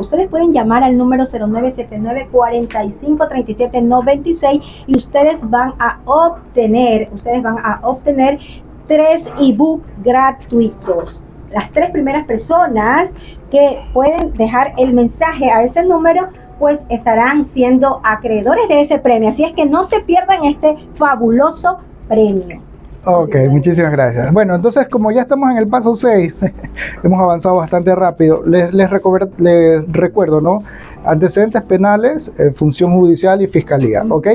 Ustedes 0.00 0.28
pueden 0.28 0.52
llamar 0.52 0.82
al 0.84 0.96
número 0.96 1.24
0979 1.24 2.28
45 2.30 3.28
37 3.28 3.82
96 3.82 4.62
y 4.86 4.96
ustedes 4.96 5.38
van 5.42 5.74
a 5.78 5.98
obtener, 6.04 7.08
ustedes 7.12 7.42
van 7.42 7.58
a 7.58 7.80
obtener 7.82 8.38
tres 8.86 9.24
ebook 9.40 9.82
gratuitos. 10.02 11.22
Las 11.52 11.70
tres 11.70 11.90
primeras 11.90 12.26
personas 12.26 13.10
que 13.50 13.82
pueden 13.92 14.32
dejar 14.34 14.72
el 14.78 14.92
mensaje 14.92 15.50
a 15.50 15.62
ese 15.62 15.84
número 15.84 16.28
pues 16.58 16.84
estarán 16.88 17.44
siendo 17.44 18.00
acreedores 18.04 18.68
de 18.68 18.80
ese 18.80 18.98
premio. 18.98 19.28
Así 19.28 19.44
es 19.44 19.52
que 19.52 19.66
no 19.66 19.84
se 19.84 20.00
pierdan 20.00 20.44
este 20.44 20.76
fabuloso 20.96 21.78
premio. 22.08 22.60
Ok, 23.06 23.36
muchísimas 23.50 23.92
gracias. 23.92 24.32
Bueno, 24.32 24.54
entonces 24.54 24.88
como 24.88 25.10
ya 25.10 25.22
estamos 25.22 25.50
en 25.50 25.58
el 25.58 25.68
paso 25.68 25.94
6, 25.94 26.34
hemos 27.02 27.20
avanzado 27.20 27.56
bastante 27.56 27.94
rápido, 27.94 28.42
les, 28.46 28.72
les, 28.72 28.90
les 29.38 29.92
recuerdo, 29.92 30.40
¿no? 30.40 30.62
Antecedentes 31.04 31.60
penales, 31.62 32.32
eh, 32.38 32.52
función 32.52 32.94
judicial 32.94 33.42
y 33.42 33.46
fiscalía, 33.46 34.02
¿ok? 34.08 34.28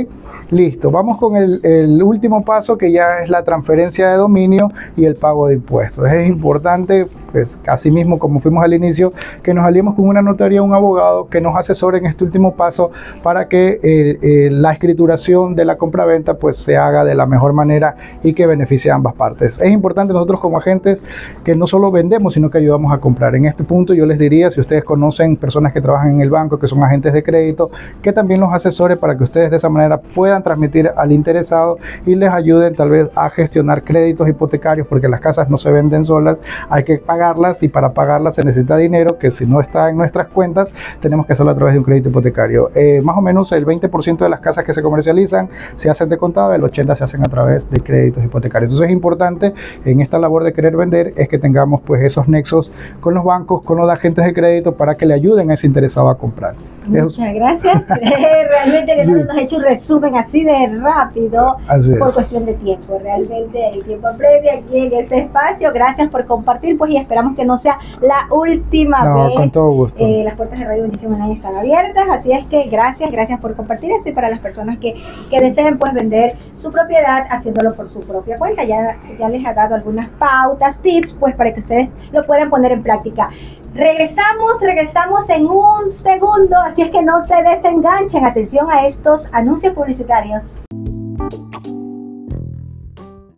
Listo, 0.52 0.92
vamos 0.92 1.18
con 1.18 1.36
el, 1.36 1.60
el, 1.64 2.02
último 2.04 2.46
paso 2.46 2.78
que 2.78 2.92
ya 2.92 3.20
es 3.20 3.30
la 3.30 3.44
transferencia 3.44 4.10
de 4.10 4.18
dominio 4.18 4.70
y 4.96 5.06
el 5.06 5.16
pago 5.16 5.48
de 5.48 5.56
impuestos. 5.56 6.06
Es 6.12 6.28
importante 6.28 7.08
pues 7.32 7.58
así 7.68 7.92
mismo 7.92 8.20
como 8.20 8.40
fuimos 8.40 8.64
al 8.64 8.74
inicio, 8.74 9.14
que 9.44 9.54
nos 9.54 9.66
aliemos 9.66 9.96
con 9.96 10.08
una 10.08 10.22
notaría, 10.22 10.62
un 10.62 10.74
abogado 10.74 11.28
que 11.30 11.42
nos 11.42 11.56
asesore 11.56 12.00
en 12.00 12.08
este 12.08 12.24
último 12.24 12.56
paso 12.56 12.92
para 13.24 13.48
que 13.48 13.80
eh, 13.84 14.20
eh, 14.22 14.50
la 14.52 14.74
escrituración 14.74 15.56
de 15.56 15.66
la 15.66 15.78
compraventa 15.78 16.36
pues 16.36 16.58
se 16.58 16.78
haga 16.78 17.04
de 17.04 17.16
la 17.16 17.26
mejor 17.26 17.54
manera 17.54 17.96
y 18.24 18.34
que 18.34 18.48
beneficie 18.60 18.92
a 18.92 18.96
ambas 18.96 19.16
partes. 19.16 19.60
Es 19.60 19.72
importante 19.72 20.14
nosotros 20.14 20.42
como 20.42 20.58
agentes 20.58 21.02
que 21.46 21.56
no 21.56 21.66
solo 21.66 21.92
vendemos, 21.92 22.34
sino 22.34 22.50
que 22.50 22.58
ayudamos 22.58 22.92
a 22.94 22.98
comprar. 22.98 23.36
En 23.36 23.46
este 23.46 23.64
punto 23.64 23.94
yo 23.94 24.06
les 24.06 24.20
diría, 24.20 24.52
si 24.52 24.60
ustedes 24.60 24.84
conocen 24.84 25.38
personas 25.38 25.72
que 25.72 25.82
trabajan 25.82 26.12
en 26.12 26.22
el 26.22 26.30
banco, 26.30 26.60
que 26.60 26.68
son 26.68 26.84
agentes 26.84 27.14
de 27.14 27.24
crédito, 27.24 27.72
que 28.02 28.12
también 28.12 28.42
los 28.42 28.54
asesore 28.54 28.98
para 28.98 29.18
que 29.18 29.24
ustedes 29.24 29.50
de 29.50 29.58
esa 29.58 29.70
manera 29.70 29.98
puedan 29.98 30.44
transmitir 30.44 30.92
al 30.96 31.12
interesado 31.12 31.78
y 32.06 32.16
les 32.16 32.30
ayuden 32.30 32.76
tal 32.76 32.90
vez 32.90 33.10
a 33.16 33.30
gestionar 33.30 33.84
créditos 33.84 34.28
hipotecarios, 34.28 34.88
porque 34.88 35.08
las 35.08 35.22
casas 35.22 35.50
no 35.50 35.58
se 35.58 35.72
venden 35.72 36.04
solas, 36.04 36.38
hay 36.70 36.84
que 36.84 36.98
pagar 36.98 37.30
y 37.62 37.68
para 37.68 37.94
pagarlas 37.94 38.36
se 38.36 38.44
necesita 38.44 38.76
dinero 38.76 39.18
que 39.18 39.32
si 39.32 39.46
no 39.46 39.62
está 39.62 39.90
en 39.90 39.98
nuestras 39.98 40.28
cuentas 40.28 40.70
tenemos 41.00 41.26
que 41.26 41.34
hacerlo 41.34 41.52
a 41.52 41.56
través 41.56 41.74
de 41.74 41.80
un 41.80 41.86
crédito 41.86 42.10
hipotecario. 42.10 42.72
Eh, 42.76 43.02
más 43.04 43.18
o 43.18 43.22
menos 43.22 43.52
el 43.52 43.66
20% 43.66 44.18
de 44.18 44.30
las 44.30 44.40
casas 44.40 44.66
que 44.66 44.74
se 44.74 44.82
comercializan 44.82 45.48
se 45.78 45.90
hacen 45.90 46.10
de 46.10 46.18
contado, 46.18 46.54
el 46.54 46.62
80% 46.62 46.96
se 46.96 47.04
hacen 47.04 47.22
a 47.22 47.30
través 47.30 47.70
de 47.70 47.80
créditos 47.82 48.24
hipotecarios. 48.24 48.49
Entonces 48.50 48.88
es 48.88 48.92
importante 48.92 49.54
en 49.86 50.00
esta 50.00 50.20
labor 50.20 50.44
de 50.44 50.54
querer 50.54 50.76
vender 50.76 51.14
es 51.16 51.30
que 51.30 51.38
tengamos 51.38 51.82
pues 51.82 52.04
esos 52.04 52.28
nexos 52.28 52.72
con 53.00 53.14
los 53.14 53.24
bancos, 53.24 53.62
con 53.64 53.78
los 53.78 53.90
agentes 53.90 54.26
de 54.26 54.34
crédito 54.34 54.74
para 54.74 54.96
que 54.96 55.06
le 55.06 55.14
ayuden 55.14 55.52
a 55.52 55.54
ese 55.54 55.68
interesado 55.68 56.10
a 56.10 56.18
comprar. 56.18 56.56
Muchas 56.86 57.34
gracias. 57.34 57.88
Realmente 57.90 59.06
nos 59.06 59.30
ha 59.30 59.42
hecho 59.42 59.58
un 59.58 59.64
resumen 59.64 60.16
así 60.16 60.44
de 60.44 60.68
rápido 60.82 61.58
por 62.00 62.14
cuestión 62.14 62.46
de 62.46 62.54
tiempo. 62.56 63.00
Realmente 63.02 63.70
el 63.74 63.84
tiempo 63.84 64.08
previo 64.18 64.52
aquí 64.58 64.80
en 64.80 64.94
este 64.94 65.20
espacio. 65.20 65.72
Gracias 65.74 66.10
por 66.10 66.26
compartir, 66.26 66.78
pues 66.78 66.92
y 66.92 66.98
esperamos 66.98 67.36
que 67.36 67.46
no 67.46 67.58
sea 67.58 67.78
la 68.02 68.28
última 68.32 69.04
no, 69.04 69.28
vez. 69.28 69.36
Con 69.36 69.52
todo 69.52 69.70
gusto. 69.72 69.98
Eh, 70.00 70.24
las 70.24 70.36
puertas 70.36 70.60
de 70.60 70.66
Radio 70.66 70.84
Bendición 70.84 71.14
Online 71.14 71.34
están 71.34 71.56
abiertas, 71.56 72.06
así 72.10 72.32
es 72.32 72.46
que 72.46 72.64
gracias, 72.70 73.12
gracias 73.12 73.40
por 73.40 73.56
compartir 73.56 73.92
eso 73.92 74.10
y 74.10 74.12
para 74.14 74.30
las 74.30 74.40
personas 74.40 74.78
que, 74.80 74.96
que 75.30 75.40
deseen 75.40 75.78
pues 75.78 75.94
vender 75.94 76.36
su 76.58 76.72
propiedad 76.72 77.26
haciéndolo 77.30 77.74
por 77.76 77.90
su 77.90 78.00
propia 78.00 78.38
cuenta. 78.38 78.64
Ya, 78.64 78.98
ya 79.18 79.30
les 79.30 79.46
ha 79.46 79.54
dado 79.54 79.76
algunas 79.76 80.10
pautas, 80.18 80.78
tips, 80.80 81.16
pues 81.20 81.36
para 81.36 81.54
que 81.54 81.60
ustedes 81.60 81.90
lo 82.12 82.26
puedan 82.26 82.50
poner 82.50 82.72
en 82.72 82.84
práctica. 82.84 83.30
Regresamos, 83.74 84.60
regresamos 84.60 85.30
en 85.30 85.46
un 85.46 85.92
segundo, 85.92 86.58
así 86.80 86.88
es 86.88 86.92
que 86.92 87.04
no 87.04 87.26
se 87.26 87.36
desenganchen. 87.44 88.26
Atención 88.26 88.70
a 88.72 88.88
estos 88.88 89.28
anuncios 89.34 89.74
publicitarios. 89.74 90.66